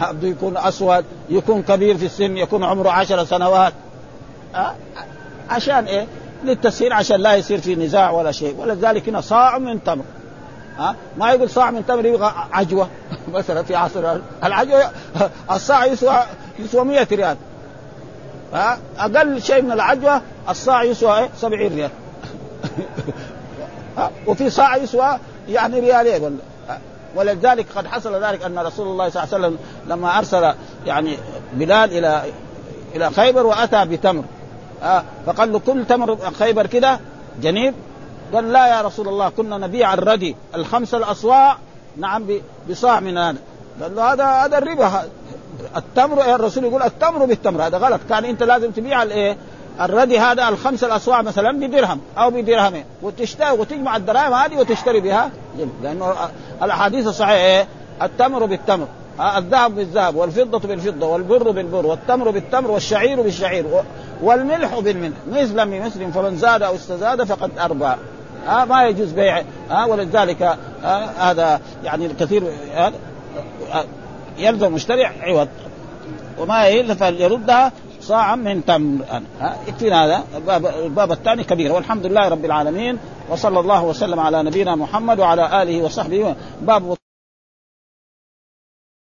[0.00, 3.72] عبد يكون أسود يكون كبير في السن يكون عمره عشر سنوات.
[4.54, 4.74] أه؟
[5.50, 6.06] عشان إيه؟
[6.44, 8.56] للتسهيل عشان لا يصير في نزاع ولا شيء.
[8.58, 10.04] ولذلك هنا صاع من تمر.
[10.78, 12.88] ها ما يقول صاع من تمر يبغى عجوة.
[13.34, 14.90] مثلا في عصر العجوة
[15.50, 16.22] الصاع يسوى
[16.58, 17.36] يسوى 100 ريال.
[18.52, 21.90] ها أقل شيء من العجوة الصاع يسوى 70 ريال.
[24.26, 25.18] وفي صاع يسوى
[25.48, 26.38] يعني ريالين
[27.16, 30.54] ولذلك قد حصل ذلك أن رسول الله صلى الله عليه وسلم لما أرسل
[30.86, 31.16] يعني
[31.52, 32.22] بلال إلى
[32.94, 34.24] إلى خيبر وأتى بتمر.
[35.26, 37.00] فقال له كل تمر خيبر كده
[37.42, 37.74] جنيب.
[38.34, 41.56] قال لا يا رسول الله كنا نبيع الردي الخمسه الاصواع
[41.96, 42.26] نعم
[42.70, 43.38] بصاع من هذا.
[43.82, 45.02] قال له هذا هذا الربا
[45.76, 48.00] التمر الرسول يقول التمر بالتمر هذا غلط.
[48.08, 49.36] كان أنت لازم تبيع الإيه؟
[49.80, 55.30] الردي هذا الخمس الاصواع مثلا بدرهم أو بدرهمين وتشتري وتجمع الدراهم هذه وتشتري بها.
[55.82, 56.14] لأنه
[56.62, 57.66] الأحاديث الصحيحة إيه؟
[58.02, 58.86] التمر بالتمر.
[59.36, 63.66] الذهب بالذهب والفضة بالفضة والبر بالبر والتمر بالتمر والشعير بالشعير
[64.22, 65.16] والملح بالملح.
[65.32, 67.94] مثلا بمثل فمن زاد أو استزاد فقد أربى.
[68.48, 69.42] آه ما يجوز بيع.
[69.70, 70.42] آه ولذلك
[70.84, 72.42] آه هذا يعني الكثير
[72.74, 72.92] آه
[74.38, 75.48] يلزم المشتري عوض.
[76.38, 79.04] وما الا فليردها صاعا من تمر
[79.68, 80.24] يكفينا هذا
[80.84, 81.72] الباب, الثاني كبير.
[81.72, 82.98] والحمد لله رب العالمين
[83.30, 86.96] وصلى الله وسلم على نبينا محمد وعلى آله وصحبه باب